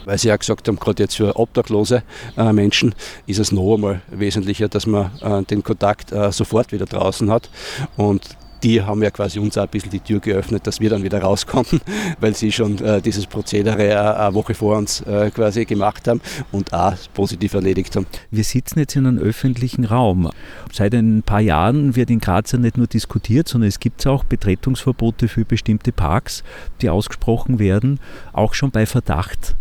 weil 0.05 0.17
sie 0.17 0.29
ja 0.29 0.35
gesagt 0.35 0.67
haben, 0.67 0.77
gerade 0.77 1.03
jetzt 1.03 1.17
für 1.17 1.35
obdachlose 1.35 2.03
äh, 2.37 2.53
Menschen 2.53 2.95
ist 3.25 3.39
es 3.39 3.51
noch 3.51 3.75
einmal 3.75 4.01
wesentlicher, 4.09 4.69
dass 4.69 4.85
man 4.85 5.11
äh, 5.21 5.43
den 5.43 5.63
Kontakt 5.63 6.11
äh, 6.11 6.31
sofort 6.31 6.71
wieder 6.71 6.85
draußen 6.85 7.29
hat. 7.31 7.49
Und 7.97 8.37
die 8.65 8.81
haben 8.81 9.03
ja 9.03 9.11
quasi 9.11 9.37
uns 9.37 9.57
auch 9.59 9.63
ein 9.63 9.69
bisschen 9.69 9.91
die 9.91 9.99
Tür 9.99 10.19
geöffnet, 10.19 10.65
dass 10.65 10.79
wir 10.79 10.89
dann 10.89 11.03
wieder 11.03 11.21
raus 11.21 11.45
konnten, 11.45 11.79
weil 12.19 12.35
sie 12.35 12.51
schon 12.51 12.79
äh, 12.79 12.99
dieses 12.99 13.27
Prozedere 13.27 13.89
äh, 13.89 13.95
eine 13.95 14.33
Woche 14.33 14.55
vor 14.55 14.77
uns 14.77 15.01
äh, 15.01 15.29
quasi 15.29 15.65
gemacht 15.65 16.07
haben 16.07 16.19
und 16.51 16.73
auch 16.73 16.95
positiv 17.13 17.53
erledigt 17.53 17.95
haben. 17.95 18.07
Wir 18.31 18.43
sitzen 18.43 18.79
jetzt 18.79 18.95
in 18.95 19.05
einem 19.05 19.19
öffentlichen 19.19 19.85
Raum. 19.85 20.31
Seit 20.73 20.95
ein 20.95 21.21
paar 21.21 21.41
Jahren 21.41 21.95
wird 21.95 22.09
in 22.09 22.19
Graz 22.19 22.53
ja 22.53 22.57
nicht 22.57 22.77
nur 22.77 22.87
diskutiert, 22.87 23.47
sondern 23.47 23.67
es 23.67 23.79
gibt 23.79 24.05
auch 24.07 24.23
Betretungsverbote 24.23 25.27
für 25.27 25.45
bestimmte 25.45 25.91
Parks, 25.91 26.43
die 26.81 26.89
ausgesprochen 26.89 27.59
werden, 27.59 27.99
auch 28.33 28.55
schon 28.55 28.71
bei 28.71 28.87
Verdacht 28.87 29.55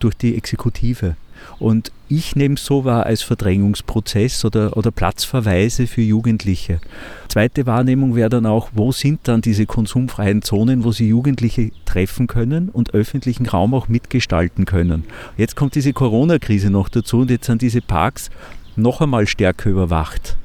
durch 0.00 0.14
die 0.16 0.36
Exekutive. 0.36 1.16
Und 1.58 1.92
ich 2.08 2.36
nehme 2.36 2.54
es 2.54 2.64
so 2.64 2.84
wahr 2.84 3.06
als 3.06 3.22
Verdrängungsprozess 3.22 4.44
oder, 4.44 4.76
oder 4.76 4.90
Platzverweise 4.90 5.86
für 5.86 6.00
Jugendliche. 6.00 6.80
Zweite 7.28 7.66
Wahrnehmung 7.66 8.16
wäre 8.16 8.30
dann 8.30 8.46
auch, 8.46 8.70
wo 8.74 8.92
sind 8.92 9.20
dann 9.24 9.42
diese 9.42 9.66
konsumfreien 9.66 10.42
Zonen, 10.42 10.84
wo 10.84 10.92
sie 10.92 11.08
Jugendliche 11.08 11.70
treffen 11.84 12.26
können 12.26 12.68
und 12.68 12.94
öffentlichen 12.94 13.46
Raum 13.46 13.74
auch 13.74 13.88
mitgestalten 13.88 14.64
können. 14.64 15.04
Jetzt 15.36 15.54
kommt 15.54 15.74
diese 15.74 15.92
Corona-Krise 15.92 16.70
noch 16.70 16.88
dazu 16.88 17.18
und 17.18 17.30
jetzt 17.30 17.46
sind 17.46 17.62
diese 17.62 17.80
Parks 17.80 18.30
noch 18.76 19.00
einmal 19.00 19.26
stärker 19.26 19.70
überwacht. 19.70 20.36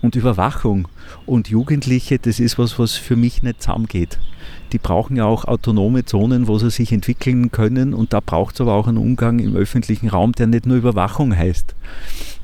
Und 0.00 0.14
Überwachung 0.14 0.88
und 1.26 1.48
Jugendliche, 1.48 2.18
das 2.18 2.38
ist 2.38 2.58
was, 2.58 2.78
was 2.78 2.94
für 2.94 3.16
mich 3.16 3.42
nicht 3.42 3.62
zusammengeht 3.62 4.18
die 4.72 4.78
brauchen 4.78 5.16
ja 5.16 5.24
auch 5.24 5.44
autonome 5.44 6.04
Zonen, 6.04 6.48
wo 6.48 6.58
sie 6.58 6.70
sich 6.70 6.92
entwickeln 6.92 7.50
können 7.50 7.94
und 7.94 8.12
da 8.12 8.20
braucht 8.20 8.54
es 8.54 8.60
aber 8.60 8.74
auch 8.74 8.86
einen 8.86 8.98
Umgang 8.98 9.38
im 9.38 9.56
öffentlichen 9.56 10.08
Raum, 10.08 10.32
der 10.32 10.46
nicht 10.46 10.66
nur 10.66 10.76
Überwachung 10.76 11.36
heißt. 11.36 11.74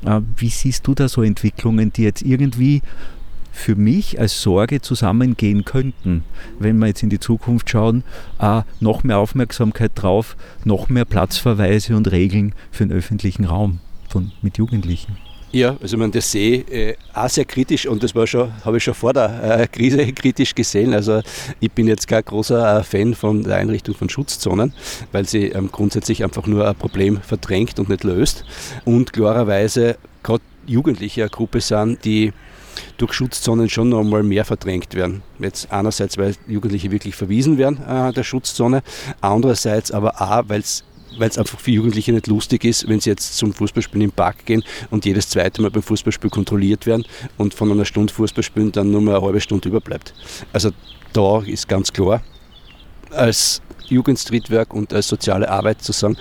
Äh, 0.05 0.21
wie 0.37 0.49
siehst 0.49 0.87
du 0.87 0.95
da 0.95 1.07
so 1.07 1.21
Entwicklungen, 1.21 1.91
die 1.93 2.03
jetzt 2.03 2.21
irgendwie 2.21 2.81
für 3.51 3.75
mich 3.75 4.19
als 4.19 4.41
Sorge 4.41 4.81
zusammengehen 4.81 5.63
könnten, 5.63 6.23
wenn 6.59 6.77
wir 6.77 6.87
jetzt 6.87 7.03
in 7.03 7.09
die 7.09 7.19
Zukunft 7.19 7.69
schauen, 7.69 8.03
äh, 8.39 8.61
noch 8.79 9.03
mehr 9.03 9.17
Aufmerksamkeit 9.17 9.91
drauf, 9.95 10.35
noch 10.65 10.89
mehr 10.89 11.05
Platzverweise 11.05 11.95
und 11.95 12.11
Regeln 12.11 12.53
für 12.71 12.85
den 12.85 12.95
öffentlichen 12.95 13.45
Raum 13.45 13.79
von, 14.09 14.31
mit 14.41 14.57
Jugendlichen? 14.57 15.17
Ja, 15.55 15.77
also 15.81 15.95
man 15.95 16.11
das 16.11 16.29
sehe 16.29 16.65
äh, 16.69 16.95
auch 17.13 17.29
sehr 17.29 17.45
kritisch 17.45 17.87
und 17.87 18.03
das 18.03 18.13
war 18.13 18.27
schon, 18.27 18.51
habe 18.65 18.75
ich 18.75 18.83
schon 18.83 18.93
vor 18.93 19.13
der 19.13 19.61
äh, 19.61 19.67
Krise 19.67 20.05
kritisch 20.11 20.53
gesehen. 20.53 20.93
Also 20.93 21.21
ich 21.61 21.71
bin 21.71 21.87
jetzt 21.87 22.09
kein 22.09 22.25
großer 22.25 22.79
äh, 22.79 22.83
Fan 22.83 23.13
von 23.13 23.41
der 23.41 23.55
Einrichtung 23.55 23.95
von 23.95 24.09
Schutzzonen, 24.09 24.73
weil 25.13 25.25
sie 25.25 25.45
ähm, 25.45 25.69
grundsätzlich 25.71 26.25
einfach 26.25 26.45
nur 26.45 26.67
ein 26.67 26.75
Problem 26.75 27.21
verdrängt 27.21 27.79
und 27.79 27.87
nicht 27.87 28.03
löst. 28.03 28.43
Und 28.83 29.13
klarerweise 29.13 29.95
gerade 30.23 30.43
Jugendliche 30.67 31.21
eine 31.21 31.29
Gruppe 31.29 31.61
sind, 31.61 32.03
die 32.03 32.33
durch 32.97 33.13
Schutzzonen 33.13 33.69
schon 33.69 33.87
noch 33.87 34.01
einmal 34.01 34.23
mehr 34.23 34.43
verdrängt 34.43 34.93
werden. 34.93 35.23
Jetzt 35.39 35.71
einerseits, 35.71 36.17
weil 36.17 36.35
Jugendliche 36.47 36.91
wirklich 36.91 37.15
verwiesen 37.15 37.57
werden 37.57 37.81
äh, 37.87 38.11
der 38.11 38.23
Schutzzone, 38.23 38.83
andererseits 39.21 39.89
aber 39.89 40.21
auch, 40.21 40.43
weil 40.49 40.59
es 40.59 40.83
weil 41.17 41.29
es 41.29 41.37
einfach 41.37 41.59
für 41.59 41.71
Jugendliche 41.71 42.11
nicht 42.11 42.27
lustig 42.27 42.63
ist, 42.63 42.87
wenn 42.87 42.99
sie 42.99 43.09
jetzt 43.09 43.37
zum 43.37 43.53
Fußballspielen 43.53 44.09
im 44.09 44.11
Park 44.11 44.45
gehen 44.45 44.63
und 44.89 45.05
jedes 45.05 45.29
zweite 45.29 45.61
Mal 45.61 45.71
beim 45.71 45.83
Fußballspiel 45.83 46.29
kontrolliert 46.29 46.85
werden 46.85 47.05
und 47.37 47.53
von 47.53 47.71
einer 47.71 47.85
Stunde 47.85 48.13
Fußballspielen 48.13 48.71
dann 48.71 48.91
nur 48.91 49.01
mal 49.01 49.15
eine 49.15 49.25
halbe 49.25 49.41
Stunde 49.41 49.69
überbleibt. 49.69 50.13
Also 50.53 50.71
da 51.13 51.41
ist 51.41 51.67
ganz 51.67 51.91
klar, 51.93 52.21
als 53.11 53.61
Jugendstreetwerk 53.87 54.73
und 54.73 54.93
als 54.93 55.07
soziale 55.07 55.49
Arbeit 55.49 55.81
zu 55.81 55.91
sagen, 55.91 56.17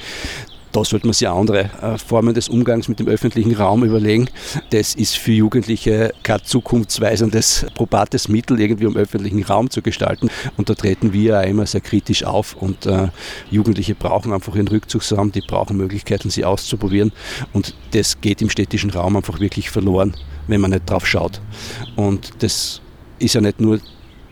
da 0.75 0.85
sollte 0.85 1.07
man 1.07 1.15
sich 1.15 1.29
andere 1.29 1.71
äh, 1.81 1.99
Formen 1.99 2.35
des 2.35 2.49
Umgangs 2.49 2.89
mit 2.89 2.99
dem 2.99 3.07
öffentlichen 3.07 3.55
Raum 3.55 3.85
überlegen. 3.85 4.29
Das 4.71 4.95
ist 4.95 5.17
für 5.17 5.31
Jugendliche 5.31 6.13
kein 6.25 6.43
zukunftsweisendes, 6.43 7.67
probates 7.75 8.29
Mittel, 8.29 8.61
irgendwie 8.61 8.87
um 8.87 8.97
öffentlichen 8.97 9.45
Raum 9.45 9.71
zu 9.71 9.83
gestalten. 9.83 10.31
Und 10.57 10.69
da 10.69 10.75
treten 10.75 11.13
wir 11.13 11.39
auch 11.39 11.45
immer 11.45 11.65
sehr 11.67 11.81
kritisch 11.81 12.25
auf. 12.25 12.55
Und 12.55 12.87
äh, 12.87 13.09
Jugendliche 13.53 13.95
brauchen 13.95 14.33
einfach 14.33 14.57
ihren 14.57 14.67
Rückzugsraum, 14.67 15.31
die 15.31 15.43
brauchen 15.43 15.77
Möglichkeiten, 15.77 16.29
sie 16.29 16.45
auszuprobieren. 16.45 17.13
Und 17.53 17.75
das 17.93 18.21
geht 18.21 18.43
im 18.43 18.51
städtischen 18.51 18.91
Raum 18.91 19.17
einfach 19.17 19.39
wirklich 19.39 19.71
verloren, 19.71 20.17
wenn 20.49 20.61
man 20.61 20.73
nicht 20.73 20.91
drauf 20.91 21.07
schaut. 21.07 21.41
Und 21.95 22.43
das 22.43 22.81
ist 23.21 23.35
ja 23.35 23.41
nicht 23.41 23.61
nur 23.61 23.79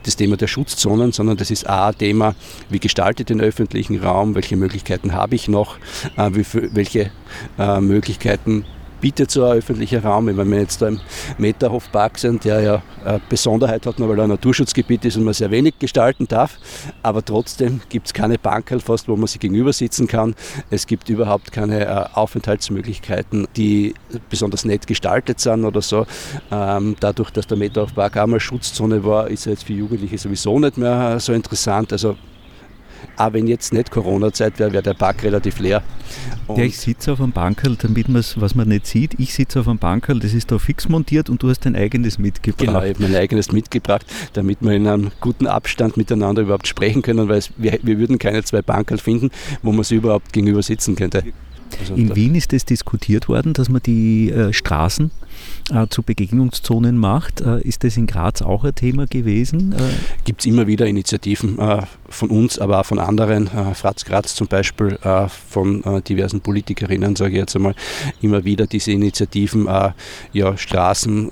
das 0.03 0.15
Thema 0.15 0.37
der 0.37 0.47
Schutzzonen, 0.47 1.11
sondern 1.11 1.37
das 1.37 1.51
ist 1.51 1.67
ein 1.67 1.97
Thema, 1.97 2.35
wie 2.69 2.79
gestaltet 2.79 3.29
den 3.29 3.41
öffentlichen 3.41 3.99
Raum, 3.99 4.35
welche 4.35 4.55
Möglichkeiten 4.55 5.13
habe 5.13 5.35
ich 5.35 5.47
noch, 5.47 5.77
äh, 6.17 6.29
welche 6.31 7.11
äh, 7.57 7.81
Möglichkeiten 7.81 8.65
bietet 9.03 9.31
so 9.31 9.43
ein 9.43 9.57
öffentlicher 9.57 10.01
Raum. 10.01 10.27
Wenn 10.27 10.49
wir 10.49 10.59
jetzt 10.61 10.81
da 10.81 10.87
im 10.87 11.01
Meterhofpark 11.37 12.17
sind, 12.17 12.45
der 12.45 12.61
ja 12.61 12.81
eine 13.03 13.19
Besonderheit 13.27 13.85
hat, 13.85 13.99
weil 13.99 14.17
er 14.17 14.23
ein 14.23 14.29
Naturschutzgebiet 14.29 15.03
ist 15.03 15.17
und 15.17 15.25
man 15.25 15.33
sehr 15.33 15.51
wenig 15.51 15.77
gestalten 15.77 16.25
darf, 16.25 16.57
aber 17.03 17.23
trotzdem 17.23 17.81
gibt 17.89 18.07
es 18.07 18.13
keine 18.13 18.37
Bankerl 18.37 18.79
fast, 18.79 19.09
wo 19.09 19.17
man 19.17 19.27
sich 19.27 19.41
gegenüber 19.41 19.73
sitzen 19.73 20.07
kann. 20.07 20.35
Es 20.69 20.87
gibt 20.87 21.09
überhaupt 21.09 21.51
keine 21.51 21.85
äh, 21.85 22.05
Aufenthaltsmöglichkeiten, 22.13 23.45
die 23.57 23.93
besonders 24.29 24.63
nett 24.63 24.87
gestaltet 24.87 25.41
sind 25.41 25.65
oder 25.65 25.81
so. 25.81 26.05
Ähm, 26.49 26.95
dadurch, 27.01 27.29
dass 27.31 27.45
der 27.45 27.57
Meterhofpark 27.57 28.15
auch 28.15 28.27
mal 28.27 28.39
Schutzzone 28.39 29.03
war, 29.03 29.27
ist 29.27 29.47
er 29.47 29.51
jetzt 29.51 29.65
für 29.65 29.73
Jugendliche 29.73 30.17
sowieso 30.17 30.57
nicht 30.59 30.77
mehr 30.77 31.19
so 31.19 31.33
interessant. 31.33 31.91
Also 31.91 32.15
auch 33.17 33.33
wenn 33.33 33.47
jetzt 33.47 33.73
nicht 33.73 33.91
Corona-Zeit 33.91 34.59
wäre, 34.59 34.73
wäre 34.73 34.83
der 34.83 34.93
Park 34.93 35.23
relativ 35.23 35.59
leer. 35.59 35.83
Und 36.47 36.57
ja, 36.57 36.65
ich 36.65 36.77
sitze 36.77 37.13
auf 37.13 37.21
einem 37.21 37.31
Bankerl, 37.31 37.75
damit 37.77 38.09
man 38.09 38.19
es, 38.19 38.39
was 38.39 38.55
man 38.55 38.67
nicht 38.67 38.87
sieht, 38.87 39.19
ich 39.19 39.33
sitze 39.33 39.59
auf 39.59 39.67
einem 39.67 39.79
Bankerl, 39.79 40.19
das 40.19 40.33
ist 40.33 40.51
da 40.51 40.59
fix 40.59 40.89
montiert 40.89 41.29
und 41.29 41.41
du 41.41 41.49
hast 41.49 41.61
dein 41.61 41.75
eigenes 41.75 42.17
mitgebracht. 42.19 42.65
Genau, 42.65 42.83
ich 42.83 42.95
habe 42.95 43.03
mein 43.03 43.15
eigenes 43.15 43.51
mitgebracht, 43.51 44.05
damit 44.33 44.57
wir 44.61 44.71
in 44.71 44.87
einem 44.87 45.11
guten 45.21 45.47
Abstand 45.47 45.97
miteinander 45.97 46.41
überhaupt 46.41 46.67
sprechen 46.67 47.01
können, 47.01 47.29
weil 47.29 47.37
es, 47.37 47.51
wir, 47.57 47.79
wir 47.81 47.97
würden 47.97 48.19
keine 48.19 48.43
zwei 48.43 48.61
Bankerl 48.61 48.97
finden, 48.97 49.31
wo 49.61 49.71
man 49.71 49.83
sie 49.83 49.95
überhaupt 49.95 50.33
gegenüber 50.33 50.61
sitzen 50.61 50.95
könnte. 50.95 51.23
Also 51.79 51.95
in 51.95 52.15
Wien 52.15 52.35
ist 52.35 52.53
es 52.53 52.65
diskutiert 52.65 53.27
worden, 53.27 53.53
dass 53.53 53.69
man 53.69 53.81
die 53.81 54.31
äh, 54.31 54.53
Straßen 54.53 55.11
äh, 55.71 55.87
zu 55.89 56.03
Begegnungszonen 56.03 56.97
macht. 56.97 57.41
Äh, 57.41 57.61
ist 57.61 57.83
das 57.83 57.97
in 57.97 58.07
Graz 58.07 58.41
auch 58.41 58.63
ein 58.63 58.75
Thema 58.75 59.07
gewesen? 59.07 59.73
Äh, 59.73 59.77
Gibt 60.25 60.41
es 60.41 60.45
immer 60.45 60.67
wieder 60.67 60.85
Initiativen 60.85 61.57
äh, 61.59 61.81
von 62.09 62.29
uns, 62.29 62.59
aber 62.59 62.79
auch 62.79 62.85
von 62.85 62.99
anderen, 62.99 63.47
äh, 63.47 63.73
Fratz 63.73 64.05
Graz 64.05 64.35
zum 64.35 64.47
Beispiel, 64.47 64.97
von 65.49 66.01
diversen 66.07 66.41
Politikerinnen, 66.41 67.15
sage 67.15 67.31
ich 67.31 67.37
jetzt 67.37 67.55
einmal, 67.55 67.75
immer 68.21 68.43
wieder 68.43 68.67
diese 68.67 68.91
Initiativen, 68.91 69.67
ja, 70.33 70.57
Straßen 70.57 71.31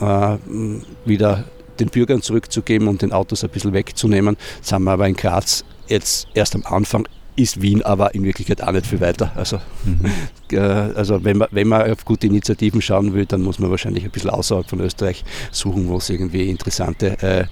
wieder 1.05 1.45
den 1.79 1.89
Bürgern 1.89 2.21
zurückzugeben 2.21 2.87
und 2.87 3.01
den 3.01 3.11
Autos 3.11 3.43
ein 3.43 3.49
bisschen 3.49 3.73
wegzunehmen. 3.73 4.37
Das 4.61 4.71
haben 4.71 4.83
wir 4.85 4.91
aber 4.91 5.07
in 5.07 5.15
Graz 5.15 5.63
jetzt 5.87 6.27
erst 6.33 6.55
am 6.55 6.63
Anfang 6.65 7.07
ist 7.35 7.61
Wien 7.61 7.81
aber 7.81 8.13
in 8.13 8.23
Wirklichkeit 8.23 8.61
auch 8.61 8.71
nicht 8.71 8.85
viel 8.85 9.01
weiter. 9.01 9.31
Also, 9.35 9.59
mhm. 9.85 10.57
also 10.95 11.23
wenn, 11.23 11.37
man, 11.37 11.47
wenn 11.51 11.67
man 11.67 11.89
auf 11.91 12.05
gute 12.05 12.27
Initiativen 12.27 12.81
schauen 12.81 13.13
will, 13.13 13.25
dann 13.25 13.41
muss 13.41 13.59
man 13.59 13.71
wahrscheinlich 13.71 14.03
ein 14.03 14.11
bisschen 14.11 14.29
außerhalb 14.29 14.69
von 14.69 14.79
Österreich 14.81 15.23
suchen, 15.51 15.87
wo 15.87 15.97
es 15.97 16.09
irgendwie 16.09 16.49
interessante 16.49 17.17
äh, 17.21 17.45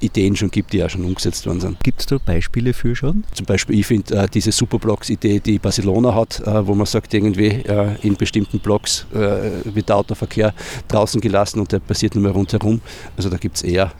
Ideen 0.00 0.36
schon 0.36 0.50
gibt, 0.50 0.72
die 0.72 0.84
auch 0.84 0.90
schon 0.90 1.04
umgesetzt 1.04 1.46
worden 1.46 1.60
sind. 1.60 1.82
Gibt 1.82 2.00
es 2.00 2.06
da 2.06 2.18
Beispiele 2.18 2.72
für 2.72 2.94
schon? 2.94 3.24
Zum 3.32 3.46
Beispiel, 3.46 3.78
ich 3.78 3.86
finde 3.86 4.14
äh, 4.14 4.28
diese 4.28 4.52
Superblocks-Idee, 4.52 5.40
die 5.40 5.58
Barcelona 5.58 6.14
hat, 6.14 6.40
äh, 6.40 6.66
wo 6.66 6.74
man 6.74 6.86
sagt, 6.86 7.14
irgendwie 7.14 7.48
äh, 7.48 7.96
in 8.02 8.16
bestimmten 8.16 8.60
Blocks 8.60 9.06
äh, 9.14 9.64
wird 9.64 9.88
der 9.88 9.96
Autoverkehr 9.96 10.54
draußen 10.88 11.20
gelassen 11.20 11.60
und 11.60 11.72
der 11.72 11.78
passiert 11.78 12.14
nur 12.14 12.24
mehr 12.24 12.32
rundherum. 12.32 12.80
Also 13.16 13.30
da 13.30 13.36
gibt 13.36 13.56
es 13.56 13.62
eher 13.62 13.92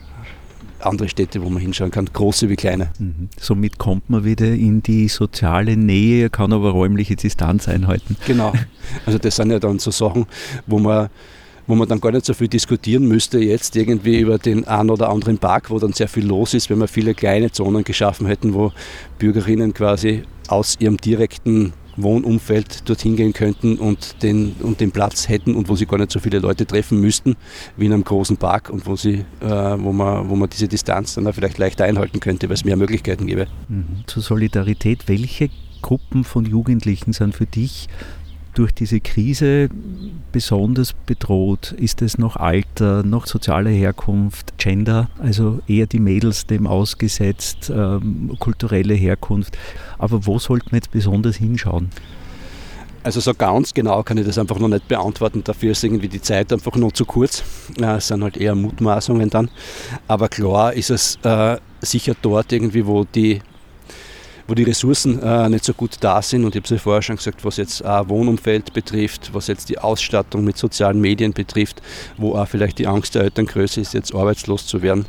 andere 0.85 1.09
Städte, 1.09 1.41
wo 1.41 1.49
man 1.49 1.61
hinschauen 1.61 1.91
kann, 1.91 2.05
große 2.11 2.49
wie 2.49 2.55
kleine. 2.55 2.91
Mhm. 2.99 3.29
Somit 3.39 3.77
kommt 3.77 4.09
man 4.09 4.23
wieder 4.23 4.47
in 4.47 4.83
die 4.83 5.07
soziale 5.07 5.77
Nähe, 5.77 6.29
kann 6.29 6.53
aber 6.53 6.71
räumliche 6.71 7.15
Distanz 7.15 7.67
einhalten. 7.67 8.17
Genau. 8.25 8.53
Also 9.05 9.17
das 9.19 9.35
sind 9.35 9.51
ja 9.51 9.59
dann 9.59 9.79
so 9.79 9.91
Sachen, 9.91 10.25
wo 10.67 10.79
man 10.79 11.09
wo 11.67 11.75
man 11.75 11.87
dann 11.87 12.01
gar 12.01 12.11
nicht 12.11 12.25
so 12.25 12.33
viel 12.33 12.47
diskutieren 12.47 13.07
müsste, 13.07 13.39
jetzt 13.39 13.75
irgendwie 13.75 14.19
über 14.19 14.37
den 14.37 14.67
einen 14.67 14.89
oder 14.89 15.09
anderen 15.09 15.37
Park, 15.37 15.69
wo 15.69 15.79
dann 15.79 15.93
sehr 15.93 16.09
viel 16.09 16.25
los 16.25 16.53
ist, 16.53 16.69
wenn 16.69 16.79
wir 16.79 16.87
viele 16.87 17.13
kleine 17.13 17.51
Zonen 17.51 17.83
geschaffen 17.83 18.27
hätten, 18.27 18.53
wo 18.53 18.73
Bürgerinnen 19.19 19.73
quasi 19.73 20.23
aus 20.47 20.75
ihrem 20.79 20.97
direkten 20.97 21.71
Wohnumfeld 21.97 22.87
dorthin 22.89 23.15
gehen 23.15 23.33
könnten 23.33 23.77
und 23.77 24.21
den, 24.23 24.53
und 24.61 24.79
den 24.79 24.91
Platz 24.91 25.29
hätten 25.29 25.55
und 25.55 25.69
wo 25.69 25.75
sie 25.75 25.85
gar 25.85 25.97
nicht 25.97 26.11
so 26.11 26.19
viele 26.19 26.39
Leute 26.39 26.65
treffen 26.65 26.99
müssten 26.99 27.35
wie 27.77 27.85
in 27.85 27.93
einem 27.93 28.03
großen 28.03 28.37
Park 28.37 28.69
und 28.69 28.85
wo, 28.85 28.95
sie, 28.95 29.25
äh, 29.41 29.45
wo, 29.45 29.91
man, 29.91 30.29
wo 30.29 30.35
man 30.35 30.49
diese 30.49 30.67
Distanz 30.67 31.15
dann 31.15 31.27
auch 31.27 31.33
vielleicht 31.33 31.57
leichter 31.57 31.85
einhalten 31.85 32.19
könnte, 32.19 32.49
weil 32.49 32.55
es 32.55 32.65
mehr 32.65 32.77
Möglichkeiten 32.77 33.27
gäbe. 33.27 33.47
Mhm. 33.67 34.03
Zur 34.07 34.23
Solidarität, 34.23 35.07
welche 35.07 35.49
Gruppen 35.81 36.23
von 36.23 36.45
Jugendlichen 36.45 37.13
sind 37.13 37.35
für 37.35 37.45
dich 37.47 37.87
durch 38.53 38.73
diese 38.73 38.99
Krise 38.99 39.69
besonders 40.31 40.93
bedroht? 40.93 41.73
Ist 41.73 42.01
es 42.01 42.17
noch 42.17 42.35
Alter, 42.35 43.03
noch 43.03 43.27
soziale 43.27 43.69
Herkunft, 43.69 44.57
Gender, 44.57 45.09
also 45.19 45.59
eher 45.67 45.87
die 45.87 45.99
Mädels 45.99 46.47
dem 46.47 46.67
ausgesetzt, 46.67 47.71
ähm, 47.73 48.35
kulturelle 48.39 48.93
Herkunft? 48.93 49.57
Aber 49.97 50.25
wo 50.25 50.39
sollte 50.39 50.67
man 50.71 50.77
jetzt 50.77 50.91
besonders 50.91 51.37
hinschauen? 51.37 51.89
Also 53.03 53.19
so 53.19 53.33
ganz 53.33 53.73
genau 53.73 54.03
kann 54.03 54.17
ich 54.19 54.27
das 54.27 54.37
einfach 54.37 54.59
noch 54.59 54.67
nicht 54.67 54.87
beantworten. 54.87 55.43
Dafür 55.43 55.71
ist 55.71 55.83
irgendwie 55.83 56.07
die 56.07 56.21
Zeit 56.21 56.53
einfach 56.53 56.75
noch 56.75 56.91
zu 56.91 57.05
kurz. 57.05 57.43
Es 57.81 58.07
sind 58.07 58.23
halt 58.23 58.37
eher 58.37 58.53
Mutmaßungen 58.53 59.29
dann. 59.29 59.49
Aber 60.07 60.29
klar 60.29 60.73
ist 60.73 60.91
es 60.91 61.17
äh, 61.23 61.57
sicher 61.81 62.15
dort 62.21 62.51
irgendwie, 62.51 62.85
wo 62.85 63.03
die 63.03 63.41
wo 64.51 64.53
die 64.53 64.63
Ressourcen 64.63 65.23
äh, 65.23 65.47
nicht 65.47 65.63
so 65.63 65.73
gut 65.73 65.95
da 66.01 66.21
sind. 66.21 66.43
Und 66.43 66.53
ich 66.53 66.57
habe 66.57 66.65
es 66.65 66.71
ja 66.71 66.77
vorher 66.77 67.01
schon 67.01 67.15
gesagt, 67.15 67.45
was 67.45 67.55
jetzt 67.55 67.85
auch 67.85 68.09
Wohnumfeld 68.09 68.73
betrifft, 68.73 69.33
was 69.33 69.47
jetzt 69.47 69.69
die 69.69 69.79
Ausstattung 69.79 70.43
mit 70.43 70.57
sozialen 70.57 70.99
Medien 70.99 71.31
betrifft, 71.31 71.81
wo 72.17 72.35
auch 72.35 72.47
vielleicht 72.47 72.77
die 72.77 72.85
Angst 72.85 73.15
der 73.15 73.23
Eltern 73.23 73.45
größer 73.45 73.79
ist, 73.79 73.93
jetzt 73.93 74.13
arbeitslos 74.13 74.67
zu 74.67 74.81
werden 74.81 75.05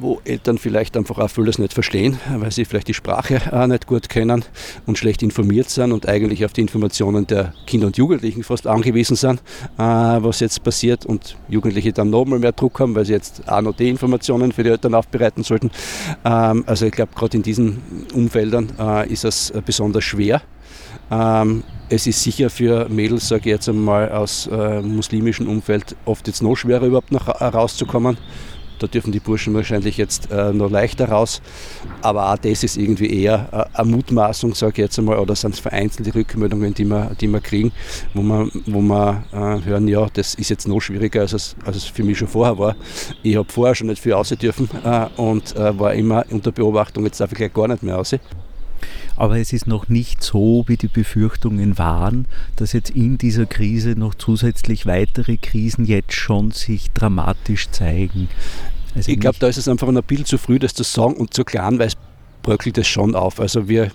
wo 0.00 0.20
Eltern 0.24 0.58
vielleicht 0.58 0.96
einfach 0.96 1.18
auch 1.18 1.28
vieles 1.28 1.58
nicht 1.58 1.72
verstehen, 1.72 2.18
weil 2.36 2.50
sie 2.50 2.64
vielleicht 2.64 2.88
die 2.88 2.94
Sprache 2.94 3.40
auch 3.52 3.66
nicht 3.66 3.86
gut 3.86 4.08
kennen 4.08 4.44
und 4.86 4.98
schlecht 4.98 5.22
informiert 5.22 5.70
sind 5.70 5.92
und 5.92 6.08
eigentlich 6.08 6.44
auf 6.44 6.52
die 6.52 6.60
Informationen 6.60 7.26
der 7.26 7.52
Kinder 7.66 7.86
und 7.86 7.96
Jugendlichen 7.96 8.42
fast 8.42 8.66
angewiesen 8.66 9.16
sind, 9.16 9.40
äh, 9.76 9.82
was 9.82 10.40
jetzt 10.40 10.62
passiert 10.62 11.06
und 11.06 11.36
Jugendliche 11.48 11.92
dann 11.92 12.10
nochmal 12.10 12.38
mehr 12.38 12.52
Druck 12.52 12.80
haben, 12.80 12.94
weil 12.94 13.04
sie 13.04 13.12
jetzt 13.12 13.48
auch 13.48 13.60
noch 13.60 13.74
die 13.74 13.88
Informationen 13.88 14.52
für 14.52 14.62
die 14.62 14.70
Eltern 14.70 14.94
aufbereiten 14.94 15.42
sollten. 15.42 15.70
Ähm, 16.24 16.64
also 16.66 16.86
ich 16.86 16.92
glaube, 16.92 17.12
gerade 17.14 17.36
in 17.36 17.42
diesen 17.42 17.82
Umfeldern 18.14 18.72
äh, 18.78 19.12
ist 19.12 19.24
es 19.24 19.52
besonders 19.64 20.04
schwer. 20.04 20.42
Ähm, 21.10 21.64
es 21.88 22.06
ist 22.06 22.22
sicher 22.22 22.50
für 22.50 22.88
Mädels, 22.88 23.28
sage 23.28 23.40
ich 23.40 23.46
jetzt 23.46 23.68
einmal, 23.68 24.10
aus 24.12 24.46
äh, 24.52 24.80
muslimischem 24.82 25.48
Umfeld 25.48 25.96
oft 26.04 26.26
jetzt 26.26 26.42
noch 26.42 26.56
schwerer 26.56 26.86
überhaupt 26.86 27.12
noch 27.12 27.28
rauszukommen 27.28 28.18
da 28.78 28.86
dürfen 28.86 29.12
die 29.12 29.20
Burschen 29.20 29.54
wahrscheinlich 29.54 29.96
jetzt 29.96 30.30
äh, 30.30 30.52
noch 30.52 30.70
leichter 30.70 31.08
raus. 31.08 31.42
Aber 32.02 32.32
auch 32.32 32.38
das 32.38 32.62
ist 32.64 32.76
irgendwie 32.76 33.22
eher 33.22 33.48
äh, 33.74 33.78
eine 33.78 33.90
Mutmaßung, 33.90 34.54
sage 34.54 34.72
ich 34.72 34.78
jetzt 34.78 34.98
einmal, 34.98 35.18
oder 35.18 35.34
sind 35.34 35.54
es 35.54 35.60
vereinzelte 35.60 36.14
Rückmeldungen, 36.14 36.74
die 36.74 36.84
wir, 36.84 37.10
die 37.20 37.28
wir 37.28 37.40
kriegen, 37.40 37.72
wo 38.14 38.22
wir, 38.22 38.48
wo 38.66 38.80
wir 38.80 39.24
äh, 39.32 39.64
hören, 39.64 39.88
ja, 39.88 40.06
das 40.12 40.34
ist 40.34 40.50
jetzt 40.50 40.68
noch 40.68 40.80
schwieriger, 40.80 41.22
als 41.22 41.32
es, 41.32 41.56
als 41.64 41.76
es 41.76 41.84
für 41.84 42.02
mich 42.02 42.18
schon 42.18 42.28
vorher 42.28 42.58
war. 42.58 42.76
Ich 43.22 43.36
habe 43.36 43.50
vorher 43.50 43.74
schon 43.74 43.88
nicht 43.88 44.02
viel 44.02 44.12
raus 44.12 44.28
dürfen 44.28 44.68
äh, 44.84 45.06
und 45.16 45.56
äh, 45.56 45.78
war 45.78 45.94
immer 45.94 46.24
unter 46.30 46.52
Beobachtung, 46.52 47.04
jetzt 47.04 47.20
darf 47.20 47.32
ich 47.32 47.38
gleich 47.38 47.52
gar 47.52 47.68
nicht 47.68 47.82
mehr 47.82 47.96
raus 47.96 48.14
aber 49.16 49.38
es 49.38 49.52
ist 49.52 49.66
noch 49.66 49.88
nicht 49.88 50.22
so, 50.22 50.64
wie 50.66 50.76
die 50.76 50.88
Befürchtungen 50.88 51.78
waren, 51.78 52.26
dass 52.56 52.72
jetzt 52.72 52.90
in 52.90 53.18
dieser 53.18 53.46
Krise 53.46 53.90
noch 53.90 54.14
zusätzlich 54.14 54.86
weitere 54.86 55.36
Krisen 55.36 55.84
jetzt 55.84 56.14
schon 56.14 56.50
sich 56.50 56.90
dramatisch 56.92 57.70
zeigen. 57.70 58.28
Also 58.94 59.12
ich 59.12 59.20
glaube, 59.20 59.38
da 59.38 59.48
ist 59.48 59.58
es 59.58 59.68
einfach 59.68 59.88
ein 59.88 60.02
bisschen 60.02 60.24
zu 60.24 60.38
früh, 60.38 60.58
das 60.58 60.74
zu 60.74 60.82
sagen 60.82 61.14
und 61.14 61.34
zu 61.34 61.44
klein, 61.44 61.78
weil 61.78 61.88
es 61.88 61.96
bröckelt 62.42 62.78
es 62.78 62.88
schon 62.88 63.14
auf. 63.14 63.40
Also 63.40 63.68
wir 63.68 63.90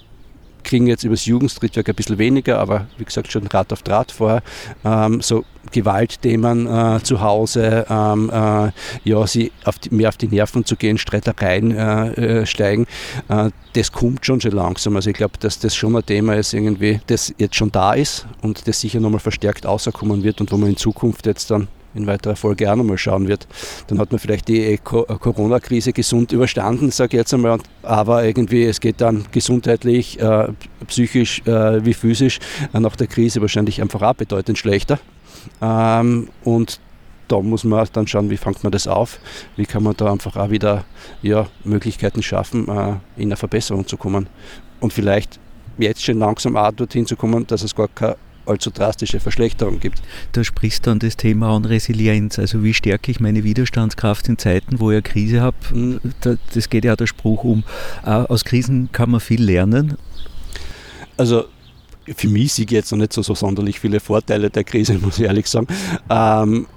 kriegen 0.64 0.88
jetzt 0.88 1.04
übers 1.04 1.26
Jugendstrittwerk 1.26 1.90
ein 1.90 1.96
bisschen 1.96 2.18
weniger, 2.18 2.60
aber 2.60 2.88
wie 2.98 3.06
gesagt 3.06 3.32
schon 3.32 3.48
Rad 3.48 3.72
auf 3.74 3.84
Draht 3.84 4.12
vorher. 4.12 4.42
Ähm, 4.84 5.22
so 5.22 5.46
Gewaltthemen 5.72 6.68
äh, 6.68 7.00
zu 7.04 7.22
Hause, 7.22 7.86
ähm, 7.90 8.30
äh, 8.30 8.72
ja, 9.04 9.28
sie 9.28 9.52
auf 9.64 9.80
die, 9.80 9.90
mehr 9.94 10.10
auf 10.10 10.18
die 10.18 10.28
Nerven 10.28 10.66
zu 10.66 10.76
gehen, 10.76 10.98
Streitereien 10.98 11.72
äh, 11.72 12.42
äh 12.42 12.46
steigen, 12.46 12.86
äh, 13.30 13.50
das 13.74 13.92
kommt 13.92 14.26
schon 14.26 14.40
schon 14.42 14.52
langsam. 14.52 14.96
Also 14.96 15.10
ich 15.10 15.16
glaube, 15.16 15.38
dass 15.40 15.60
das 15.60 15.76
schon 15.76 15.96
ein 15.96 16.06
Thema 16.06 16.36
ist, 16.36 16.54
irgendwie, 16.54 17.02
das 17.08 17.34
jetzt 17.38 17.56
schon 17.56 17.72
da 17.72 17.94
ist 17.94 18.28
und 18.42 18.68
das 18.68 18.82
sicher 18.82 19.00
nochmal 19.00 19.20
verstärkt 19.20 19.66
außerkommen 19.66 20.24
wird 20.24 20.42
und 20.42 20.52
wo 20.52 20.58
man 20.58 20.70
in 20.70 20.78
Zukunft 20.78 21.26
jetzt 21.26 21.50
dann 21.50 21.68
in 21.96 22.08
weiterer 22.08 22.36
Folge 22.36 22.72
auch 22.72 22.76
nochmal 22.76 22.98
schauen 22.98 23.28
wird. 23.28 23.48
Dann 23.88 24.00
hat 24.00 24.12
man 24.12 24.20
vielleicht 24.20 24.48
die 24.48 24.62
äh, 24.62 24.78
Corona-Krise 24.78 25.94
gesund 25.94 26.32
überstanden, 26.32 26.92
sage 26.92 27.18
ich 27.18 27.20
jetzt 27.20 27.34
einmal, 27.34 27.60
aber 27.82 28.24
irgendwie 28.24 28.64
es 28.64 28.80
geht 28.80 29.02
dann 29.02 29.26
gesundheitlich, 29.32 30.20
äh, 30.20 30.48
psychisch 30.88 31.42
äh, 31.46 31.86
wie 31.86 31.94
physisch 31.94 32.40
äh, 32.74 32.80
nach 32.80 32.96
der 32.96 33.08
Krise 33.08 33.42
wahrscheinlich 33.42 33.82
einfach 33.82 34.02
auch 34.02 34.14
bedeutend 34.14 34.58
schlechter. 34.58 35.00
Ähm, 35.62 36.30
und 36.44 36.80
da 37.28 37.40
muss 37.40 37.64
man 37.64 37.88
dann 37.94 38.08
schauen, 38.08 38.30
wie 38.30 38.38
fängt 38.38 38.64
man 38.64 38.72
das 38.72 38.88
auf, 38.88 39.20
wie 39.56 39.66
kann 39.66 39.84
man 39.84 39.96
da 39.98 40.12
einfach 40.12 40.36
auch 40.36 40.50
wieder 40.50 40.86
ja, 41.22 41.48
Möglichkeiten 41.64 42.22
schaffen, 42.22 42.68
äh, 42.68 42.96
in 43.16 43.30
eine 43.30 43.38
Verbesserung 43.38 43.88
zu 43.88 43.98
kommen. 43.98 44.28
Und 44.80 44.94
vielleicht 44.94 45.40
jetzt 45.78 46.04
schon 46.04 46.20
langsam 46.20 46.58
auch 46.58 46.72
dorthin 46.72 47.06
zu 47.06 47.16
kommen, 47.16 47.48
dass 47.48 47.64
es 47.64 47.74
gar 47.74 47.88
keine 47.88 48.18
allzu 48.46 48.72
drastische 48.72 49.20
Verschlechterung 49.20 49.80
gibt. 49.80 50.02
Da 50.32 50.44
sprichst 50.44 50.86
du 50.86 50.92
dann 50.92 51.00
das 51.00 51.18
Thema 51.18 51.56
an 51.56 51.66
Resilienz. 51.66 52.40
Also 52.40 52.64
wie 52.64 52.74
stärke 52.74 53.12
ich 53.12 53.20
meine 53.20 53.44
Widerstandskraft 53.44 54.28
in 54.28 54.38
Zeiten, 54.38 54.80
wo 54.80 54.92
ich 54.92 54.96
eine 54.96 55.02
Krise 55.04 55.42
habe? 55.42 55.58
Mhm. 55.74 56.00
Das 56.54 56.70
geht 56.70 56.86
ja 56.86 56.96
der 56.96 57.08
Spruch 57.08 57.44
um. 57.44 57.64
Äh, 58.06 58.10
aus 58.10 58.46
Krisen 58.46 58.90
kann 58.92 59.12
man 59.12 59.20
viel 59.20 59.44
lernen. 59.44 59.98
Also 61.18 61.46
für 62.16 62.28
mich 62.28 62.54
sehe 62.54 62.66
ich 62.66 62.72
jetzt 62.72 62.92
noch 62.92 63.00
nicht 63.00 63.14
so, 63.14 63.22
so 63.22 63.36
sonderlich 63.36 63.80
viele 63.80 64.00
Vorteile 64.00 64.50
der 64.50 64.64
Krise, 64.64 64.94
muss 65.02 65.20
ich 65.20 65.26
ehrlich 65.26 65.48
sagen. 65.48 65.68
Ähm, 66.10 66.68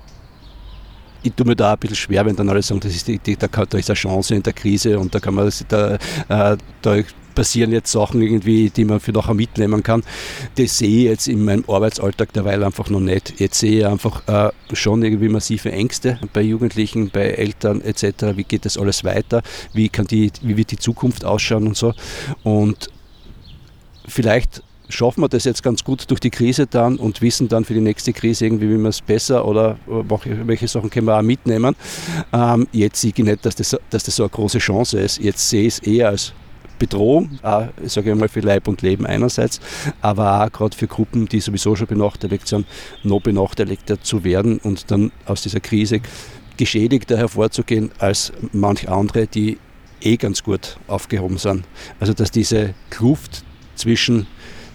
ich 1.27 1.35
tue 1.35 1.47
mir 1.47 1.57
da 1.57 1.73
ein 1.73 1.79
bisschen 1.79 1.97
schwer, 1.97 2.25
wenn 2.25 2.37
dann 2.37 2.49
alle 2.49 2.63
sagen, 2.63 2.81
das 2.81 2.95
ist 2.95 3.09
die, 3.09 3.19
die, 3.19 3.37
da, 3.37 3.49
da, 3.49 3.79
ist 3.79 3.91
eine 3.91 3.97
Chance 3.97 4.35
in 4.35 4.43
der 4.43 4.53
Krise 4.53 4.99
und 4.99 5.15
da 5.15 5.21
kann 5.21 5.35
man 5.35 5.51
da, 5.69 5.95
äh, 5.95 6.57
da 6.83 6.97
passieren 7.35 7.71
jetzt 7.71 7.93
Sachen 7.93 8.23
irgendwie, 8.23 8.71
die 8.71 8.85
man 8.85 8.99
für 8.99 9.13
nachher 9.13 9.35
mitnehmen 9.35 9.83
kann. 9.83 10.03
Das 10.55 10.79
sehe 10.79 10.89
ich 10.89 11.05
jetzt 11.05 11.29
in 11.29 11.45
meinem 11.45 11.65
Arbeitsalltag 11.69 12.33
derweil 12.33 12.65
einfach 12.65 12.89
noch 12.89 13.01
nicht. 13.01 13.39
Jetzt 13.39 13.59
sehe 13.59 13.81
ich 13.81 13.87
einfach 13.87 14.27
äh, 14.27 14.51
schon 14.75 15.03
irgendwie 15.03 15.29
massive 15.29 15.71
Ängste 15.71 16.19
bei 16.33 16.41
Jugendlichen, 16.41 17.11
bei 17.11 17.27
Eltern 17.27 17.83
etc. 17.83 18.37
Wie 18.37 18.45
geht 18.45 18.65
das 18.65 18.79
alles 18.79 19.05
weiter? 19.05 19.43
Wie, 19.75 19.89
kann 19.89 20.07
die, 20.07 20.33
wie 20.43 20.57
wird 20.57 20.71
die 20.71 20.79
Zukunft 20.79 21.25
ausschauen 21.25 21.67
und 21.67 21.77
so? 21.77 21.93
Und 22.43 22.89
vielleicht 24.09 24.63
schaffen 24.89 25.23
wir 25.23 25.29
das 25.29 25.45
jetzt 25.45 25.63
ganz 25.63 25.85
gut 25.85 26.11
durch 26.11 26.21
die 26.21 26.31
Krise 26.31 26.67
dann 26.67 26.97
und 26.97 27.23
wissen 27.23 27.49
dann 27.49 27.65
für 27.65 27.75
die 27.75 27.81
nächste 27.81 28.13
Krise 28.13 28.47
irgendwie, 28.47 28.69
wie 28.69 28.79
wir 28.79 28.89
es 28.89 29.01
besser 29.01 29.47
oder 29.47 29.79
welche 29.87 30.69
Sachen 30.69 30.91
können 30.91 31.07
wir 31.07 31.19
auch 31.19 31.23
mitnehmen. 31.23 31.75
Ähm, 32.33 32.67
jetzt 32.73 33.01
sehe 33.01 33.13
ich 33.15 33.25
nicht, 33.25 33.45
dass 33.45 33.57
das, 33.57 33.77
dass 33.91 34.05
das 34.05 34.17
so 34.17 34.25
eine 34.25 34.31
große 34.31 34.59
Chance 34.59 35.01
ist. 35.01 35.19
Jetzt 35.19 35.49
sehe 35.49 35.63
ich 35.63 35.75
es 35.75 35.79
eher 35.81 36.09
als 36.09 36.33
Bedrohung, 36.79 37.39
auch, 37.43 37.69
sage 37.85 38.11
ich 38.11 38.17
mal, 38.17 38.29
für 38.29 38.41
Leib 38.41 38.69
und 38.69 38.83
Leben 38.83 39.07
einerseits, 39.07 39.61
aber 40.03 40.45
auch 40.45 40.53
gerade 40.53 40.77
für 40.77 40.87
Gruppen, 40.87 41.27
die 41.27 41.41
sowieso 41.41 41.75
schon 41.75 41.87
benachteiligt 41.87 42.47
sind, 42.47 42.67
noch 43.03 43.21
benachteiligter 43.21 44.01
zu 44.03 44.25
werden 44.25 44.59
und 44.59 44.91
dann 44.91 45.11
aus 45.25 45.43
dieser 45.43 45.61
Krise 45.61 46.01
geschädigter 46.57 47.17
hervorzugehen 47.17 47.91
als 47.99 48.33
manch 48.53 48.89
andere, 48.89 49.27
die 49.27 49.59
eh 50.01 50.17
ganz 50.17 50.43
gut 50.43 50.77
aufgehoben 50.87 51.39
sind. 51.39 51.65
Also 52.01 52.13
dass 52.13 52.31
diese 52.31 52.75
Kluft 52.91 53.45
zwischen 53.75 54.27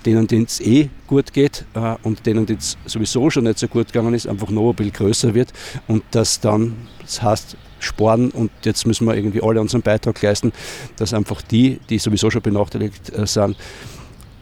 denen 0.05 0.27
denen 0.27 0.45
es 0.45 0.59
eh 0.59 0.89
gut 1.07 1.33
geht 1.33 1.65
äh, 1.73 1.95
und 2.03 2.25
denen 2.25 2.45
es 2.49 2.77
sowieso 2.85 3.29
schon 3.29 3.45
nicht 3.45 3.59
so 3.59 3.67
gut 3.67 3.87
gegangen 3.87 4.13
ist, 4.13 4.27
einfach 4.27 4.49
noch 4.49 4.69
ein 4.69 4.75
bisschen 4.75 4.93
größer 4.93 5.33
wird 5.33 5.53
und 5.87 6.03
dass 6.11 6.39
dann, 6.39 6.75
das 7.01 7.21
heißt, 7.21 7.57
sparen 7.79 8.29
und 8.31 8.51
jetzt 8.63 8.85
müssen 8.85 9.07
wir 9.07 9.15
irgendwie 9.15 9.41
alle 9.41 9.59
unseren 9.59 9.81
Beitrag 9.81 10.21
leisten, 10.21 10.51
dass 10.97 11.13
einfach 11.13 11.41
die, 11.41 11.79
die 11.89 11.97
sowieso 11.97 12.29
schon 12.29 12.41
benachteiligt 12.41 13.09
äh, 13.09 13.25
sind, 13.25 13.55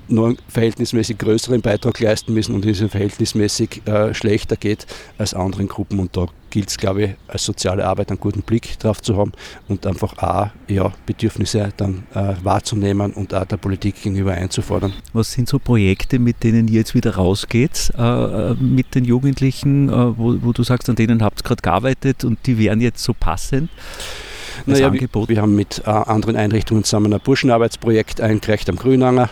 nur 0.09 0.27
einen 0.27 0.37
verhältnismäßig 0.47 1.17
größeren 1.17 1.61
Beitrag 1.61 1.99
leisten 1.99 2.33
müssen 2.33 2.55
und 2.55 2.65
es 2.65 2.79
verhältnismäßig 2.79 3.85
äh, 3.85 4.13
schlechter 4.13 4.55
geht 4.55 4.87
als 5.17 5.33
anderen 5.33 5.67
Gruppen. 5.67 5.99
Und 5.99 6.17
da 6.17 6.27
gilt 6.49 6.69
es, 6.69 6.77
glaube 6.77 7.03
ich, 7.03 7.11
als 7.27 7.43
soziale 7.43 7.85
Arbeit 7.85 8.09
einen 8.09 8.19
guten 8.19 8.41
Blick 8.41 8.77
drauf 8.79 9.01
zu 9.01 9.17
haben 9.17 9.31
und 9.67 9.85
einfach 9.85 10.17
auch 10.17 10.49
ja, 10.67 10.91
Bedürfnisse 11.05 11.71
dann 11.77 12.03
äh, 12.13 12.33
wahrzunehmen 12.43 13.13
und 13.13 13.33
auch 13.33 13.45
der 13.45 13.57
Politik 13.57 14.01
gegenüber 14.01 14.33
einzufordern. 14.33 14.93
Was 15.13 15.31
sind 15.31 15.49
so 15.49 15.59
Projekte, 15.59 16.19
mit 16.19 16.43
denen 16.43 16.67
ihr 16.67 16.79
jetzt 16.79 16.95
wieder 16.95 17.15
rausgeht 17.15 17.91
äh, 17.97 18.01
äh 18.01 18.55
mit 18.55 18.95
den 18.95 19.05
Jugendlichen, 19.05 19.89
äh, 19.89 20.17
wo, 20.17 20.37
wo, 20.41 20.53
du 20.53 20.63
sagst, 20.63 20.89
an 20.89 20.95
denen 20.95 21.23
habt 21.23 21.41
ihr 21.41 21.43
gerade 21.43 21.61
gearbeitet 21.61 22.23
und 22.23 22.39
die 22.45 22.57
wären 22.57 22.81
jetzt 22.81 23.03
so 23.03 23.13
passend? 23.13 23.69
Naja, 24.65 24.87
Angebot? 24.87 25.29
Wir, 25.29 25.35
wir 25.35 25.41
haben 25.41 25.55
mit 25.55 25.81
äh, 25.85 25.89
anderen 25.89 26.35
Einrichtungen 26.35 26.83
zusammen 26.83 27.13
ein 27.13 27.19
Burschenarbeitsprojekt 27.19 28.21
eingereicht 28.21 28.69
am 28.69 28.75
Grünanger. 28.75 29.29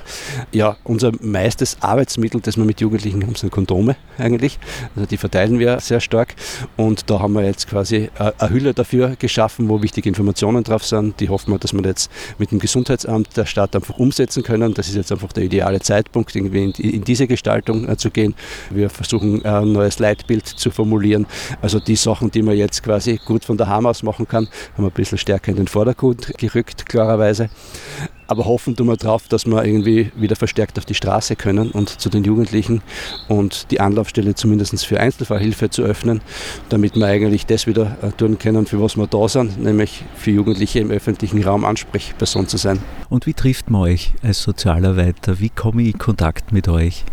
Ja, 0.52 0.78
unser 0.84 1.12
meistes 1.22 1.78
Arbeitsmittel, 1.82 2.42
das 2.42 2.58
wir 2.58 2.66
mit 2.66 2.82
Jugendlichen 2.82 3.24
haben, 3.24 3.36
sind 3.36 3.52
Kondome 3.52 3.96
eigentlich. 4.18 4.60
Also 4.96 5.08
die 5.08 5.18
verteilen 5.18 5.60
wir 5.60 5.80
sehr 5.80 6.00
stark. 6.00 6.36
Und 6.76 7.10
da 7.10 7.20
haben 7.20 7.34
wir 7.34 7.44
jetzt 7.44 7.68
quasi 7.68 8.10
äh, 8.20 8.32
eine 8.38 8.50
Hülle 8.50 8.74
dafür 8.74 9.16
geschaffen, 9.18 9.70
wo 9.70 9.82
wichtige 9.82 10.10
Informationen 10.10 10.64
drauf 10.64 10.86
sind. 10.86 11.20
Die 11.20 11.30
hoffen 11.30 11.52
wir, 11.52 11.60
dass 11.60 11.74
wir 11.74 11.82
jetzt 11.84 12.12
mit 12.38 12.52
dem 12.52 12.60
Gesundheitsamt 12.60 13.36
der 13.38 13.46
Stadt 13.46 13.76
einfach 13.76 13.98
umsetzen 13.98 14.44
können. 14.44 14.74
Das 14.74 14.88
ist 14.88 14.96
jetzt 14.96 15.12
einfach 15.12 15.32
der 15.34 15.44
ideale 15.44 15.80
Zeitpunkt, 15.80 16.36
irgendwie 16.36 16.66
in, 16.66 16.72
in 16.72 17.04
diese 17.04 17.28
Gestaltung 17.28 17.88
äh, 17.88 17.98
zu 17.98 18.12
gehen. 18.12 18.36
Wir 18.70 18.90
versuchen 18.90 19.44
äh, 19.44 19.50
ein 19.50 19.72
neues 19.72 20.00
Leitbild 20.00 20.46
zu 20.48 20.72
formulieren. 20.72 21.26
Also 21.62 21.80
die 21.80 21.96
Sachen, 21.96 22.32
die 22.32 22.42
man 22.42 22.56
jetzt 22.56 22.84
quasi 22.84 23.20
gut 23.24 23.46
von 23.46 23.58
daheim 23.58 23.86
aus 23.86 24.04
machen 24.04 24.28
kann, 24.28 24.48
haben 24.76 24.84
wir 24.84 24.88
ein 24.88 24.92
bisschen 24.92 25.17
stärker 25.18 25.52
in 25.52 25.58
den 25.58 25.68
Vordergrund 25.68 26.34
gerückt, 26.38 26.86
klarerweise. 26.88 27.50
Aber 28.28 28.46
hoffen 28.46 28.76
tun 28.76 28.88
wir 28.88 28.98
darauf, 28.98 29.28
dass 29.28 29.46
wir 29.46 29.64
irgendwie 29.64 30.12
wieder 30.16 30.36
verstärkt 30.36 30.78
auf 30.78 30.86
die 30.86 30.94
Straße 30.94 31.36
können 31.36 31.72
und 31.72 31.90
zu 31.90 32.10
den 32.10 32.24
Jugendlichen 32.24 32.82
und 33.28 33.72
die 33.72 33.80
Anlaufstelle 33.80 34.36
zumindest 34.36 34.86
für 34.86 35.00
Einzelfallhilfe 35.00 35.70
zu 35.70 35.84
öffnen, 35.84 36.22
damit 36.70 36.96
wir 36.96 37.08
eigentlich 37.08 37.46
das 37.46 37.68
wieder 37.68 37.98
äh, 38.02 38.12
tun 38.12 38.38
können, 38.38 38.66
für 38.66 38.82
was 38.82 38.98
wir 38.98 39.08
da 39.08 39.28
sind, 39.28 39.62
nämlich 39.62 40.04
für 40.16 40.32
Jugendliche 40.32 40.80
im 40.80 40.92
öffentlichen 40.92 41.44
Raum 41.44 41.66
Ansprechperson 41.66 42.48
zu 42.48 42.58
sein. 42.58 42.80
Und 43.10 43.26
wie 43.26 43.34
trifft 43.34 43.70
man 43.70 43.82
euch 43.82 44.14
als 44.22 44.42
Sozialarbeiter? 44.42 45.40
Wie 45.40 45.50
komme 45.50 45.84
ich 45.84 45.94
in 45.94 45.98
Kontakt 46.00 46.52
mit 46.52 46.68
euch? 46.68 47.06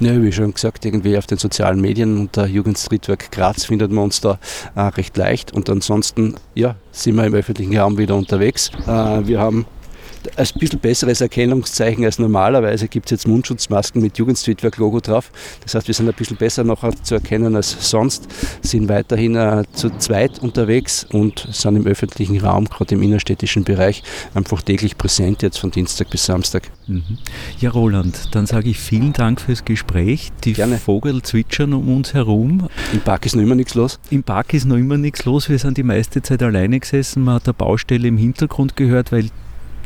Ja, 0.00 0.20
wie 0.20 0.32
schon 0.32 0.52
gesagt, 0.52 0.84
irgendwie 0.84 1.16
auf 1.16 1.26
den 1.26 1.38
sozialen 1.38 1.80
Medien 1.80 2.18
unter 2.18 2.46
Jugendstreetwork 2.46 3.30
Graz 3.30 3.64
findet 3.64 3.92
man 3.92 4.04
uns 4.04 4.20
da 4.20 4.38
äh, 4.74 4.80
recht 4.80 5.16
leicht. 5.16 5.52
Und 5.52 5.70
ansonsten 5.70 6.34
ja, 6.54 6.76
sind 6.90 7.14
wir 7.14 7.24
im 7.24 7.34
öffentlichen 7.34 7.76
Raum 7.76 7.96
wieder 7.96 8.16
unterwegs. 8.16 8.70
Äh, 8.86 9.26
wir 9.26 9.38
haben 9.38 9.66
ein 10.36 10.46
bisschen 10.58 10.78
besseres 10.78 11.20
Erkennungszeichen 11.20 12.04
als 12.04 12.18
normalerweise 12.18 12.88
gibt 12.88 13.06
es 13.06 13.10
jetzt 13.12 13.28
Mundschutzmasken 13.28 14.00
mit 14.00 14.18
Jugendstreetwork-Logo 14.18 15.00
drauf. 15.00 15.30
Das 15.62 15.74
heißt, 15.74 15.86
wir 15.86 15.94
sind 15.94 16.08
ein 16.08 16.14
bisschen 16.14 16.36
besser 16.36 16.64
noch 16.64 16.84
zu 17.02 17.14
erkennen 17.14 17.56
als 17.56 17.90
sonst, 17.90 18.28
sind 18.62 18.88
weiterhin 18.88 19.36
äh, 19.36 19.64
zu 19.72 19.90
zweit 19.98 20.38
unterwegs 20.40 21.06
und 21.12 21.46
sind 21.50 21.76
im 21.76 21.86
öffentlichen 21.86 22.40
Raum, 22.40 22.66
gerade 22.66 22.94
im 22.94 23.02
innerstädtischen 23.02 23.64
Bereich, 23.64 24.02
einfach 24.34 24.62
täglich 24.62 24.98
präsent, 24.98 25.42
jetzt 25.42 25.58
von 25.58 25.70
Dienstag 25.70 26.10
bis 26.10 26.24
Samstag. 26.26 26.70
Mhm. 26.86 27.18
Ja, 27.60 27.70
Roland, 27.70 28.34
dann 28.34 28.46
sage 28.46 28.70
ich 28.70 28.78
vielen 28.78 29.12
Dank 29.12 29.40
fürs 29.40 29.64
Gespräch. 29.64 30.30
Die 30.44 30.52
Gerne. 30.52 30.78
Vogel 30.78 31.22
zwitschern 31.22 31.72
um 31.72 31.94
uns 31.96 32.14
herum. 32.14 32.68
Im 32.92 33.00
Park 33.00 33.26
ist 33.26 33.36
noch 33.36 33.42
immer 33.42 33.54
nichts 33.54 33.74
los? 33.74 33.98
Im 34.10 34.22
Park 34.22 34.54
ist 34.54 34.66
noch 34.66 34.76
immer 34.76 34.98
nichts 34.98 35.24
los. 35.24 35.48
Wir 35.48 35.58
sind 35.58 35.78
die 35.78 35.82
meiste 35.82 36.22
Zeit 36.22 36.42
alleine 36.42 36.80
gesessen. 36.80 37.24
Man 37.24 37.36
hat 37.36 37.46
der 37.46 37.52
Baustelle 37.52 38.08
im 38.08 38.16
Hintergrund 38.16 38.76
gehört, 38.76 39.12
weil 39.12 39.30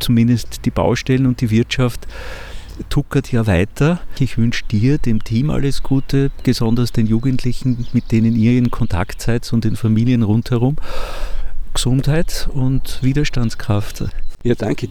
zumindest 0.01 0.65
die 0.65 0.71
Baustellen 0.71 1.27
und 1.27 1.41
die 1.41 1.51
Wirtschaft 1.51 2.07
tuckert 2.89 3.33
ja 3.33 3.47
weiter. 3.47 4.01
Ich 4.19 4.39
wünsche 4.39 4.65
dir, 4.65 4.99
dem 4.99 5.25
Team 5.25 5.51
alles 5.51 5.83
Gute, 5.83 6.31
besonders 6.43 6.93
den 6.93 7.07
Jugendlichen, 7.07 7.87
mit 7.93 8.13
denen 8.13 8.37
ihr 8.37 8.57
in 8.57 8.71
Kontakt 8.71 9.23
seid 9.23 9.53
und 9.53 9.65
den 9.65 9.77
Familien 9.77 10.23
rundherum. 10.23 10.77
Gesundheit 11.75 12.49
und 12.53 13.03
Widerstandskraft. 13.03 14.05
Ja, 14.43 14.55
danke. 14.55 14.89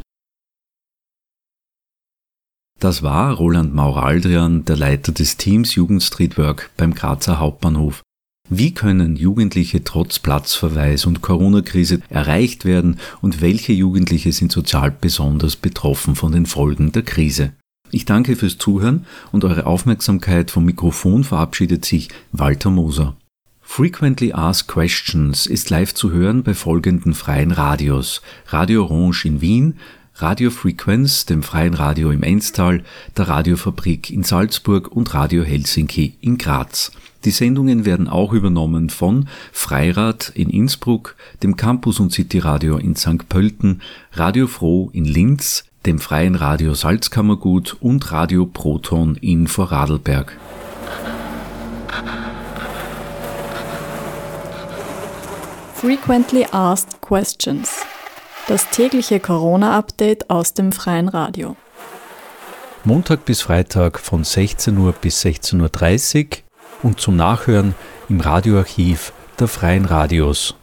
Das 2.79 3.01
war 3.01 3.33
Roland 3.33 3.73
Mauraldrian, 3.73 4.63
der 4.65 4.77
Leiter 4.77 5.11
des 5.11 5.37
Teams 5.37 5.73
Jugendstreetwork 5.73 6.69
beim 6.77 6.93
Grazer 6.93 7.39
Hauptbahnhof. 7.39 8.03
Wie 8.49 8.73
können 8.73 9.17
Jugendliche 9.17 9.83
trotz 9.83 10.19
Platzverweis 10.19 11.05
und 11.05 11.21
Corona-Krise 11.21 11.99
erreicht 12.09 12.63
werden 12.63 12.97
und 13.21 13.41
welche 13.41 13.73
Jugendliche 13.73 14.31
sind 14.31 14.53
sozial 14.53 14.89
besonders 14.91 15.57
betroffen 15.57 16.15
von 16.15 16.31
den 16.31 16.45
Folgen 16.45 16.93
der 16.93 17.03
Krise? 17.03 17.51
Ich 17.91 18.05
danke 18.05 18.37
fürs 18.37 18.57
Zuhören 18.57 19.05
und 19.33 19.43
eure 19.43 19.65
Aufmerksamkeit 19.65 20.49
vom 20.49 20.63
Mikrofon 20.63 21.25
verabschiedet 21.25 21.83
sich 21.83 22.07
Walter 22.31 22.69
Moser. 22.69 23.17
Frequently 23.61 24.31
Asked 24.31 24.69
Questions 24.69 25.45
ist 25.45 25.69
live 25.69 25.93
zu 25.93 26.11
hören 26.11 26.43
bei 26.43 26.53
folgenden 26.53 27.13
freien 27.13 27.51
Radios. 27.51 28.21
Radio 28.47 28.83
Orange 28.83 29.25
in 29.25 29.41
Wien, 29.41 29.73
Radio 30.15 30.51
Frequenz, 30.51 31.25
dem 31.25 31.43
freien 31.43 31.73
Radio 31.73 32.11
im 32.11 32.23
Enstal, 32.23 32.83
der 33.17 33.27
Radiofabrik 33.27 34.09
in 34.09 34.23
Salzburg 34.23 34.87
und 34.87 35.13
Radio 35.13 35.43
Helsinki 35.43 36.15
in 36.21 36.37
Graz. 36.37 36.93
Die 37.27 37.31
Sendungen 37.31 37.83
werden 37.83 38.07
auch 38.07 38.31
übernommen 38.31 38.89
von 38.89 39.27
Freirad 39.51 40.31
in 40.33 40.49
Innsbruck, 40.49 41.17
dem 41.43 41.57
Campus 41.57 41.99
und 41.99 42.13
City 42.13 42.39
Radio 42.39 42.77
in 42.77 42.95
St. 42.95 43.27
Pölten, 43.27 43.81
Radio 44.13 44.47
Froh 44.47 44.89
in 44.93 45.03
Linz, 45.03 45.65
dem 45.85 45.99
Freien 45.99 46.35
Radio 46.35 46.73
Salzkammergut 46.73 47.75
und 47.81 48.13
Radio 48.13 48.45
Proton 48.45 49.17
in 49.19 49.47
Vorarlberg. 49.47 50.37
Frequently 55.75 56.45
Asked 56.53 57.01
Questions. 57.01 57.81
Das 58.47 58.69
tägliche 58.69 59.19
Corona-Update 59.19 60.29
aus 60.29 60.53
dem 60.53 60.71
freien 60.71 61.09
Radio. 61.09 61.57
Montag 62.85 63.25
bis 63.25 63.41
Freitag 63.41 63.99
von 63.99 64.23
16 64.23 64.77
Uhr 64.77 64.93
bis 64.93 65.25
16.30 65.25 66.25
Uhr 66.25 66.46
und 66.83 66.99
zum 66.99 67.15
Nachhören 67.15 67.75
im 68.09 68.19
Radioarchiv 68.19 69.13
der 69.39 69.47
freien 69.47 69.85
Radios. 69.85 70.55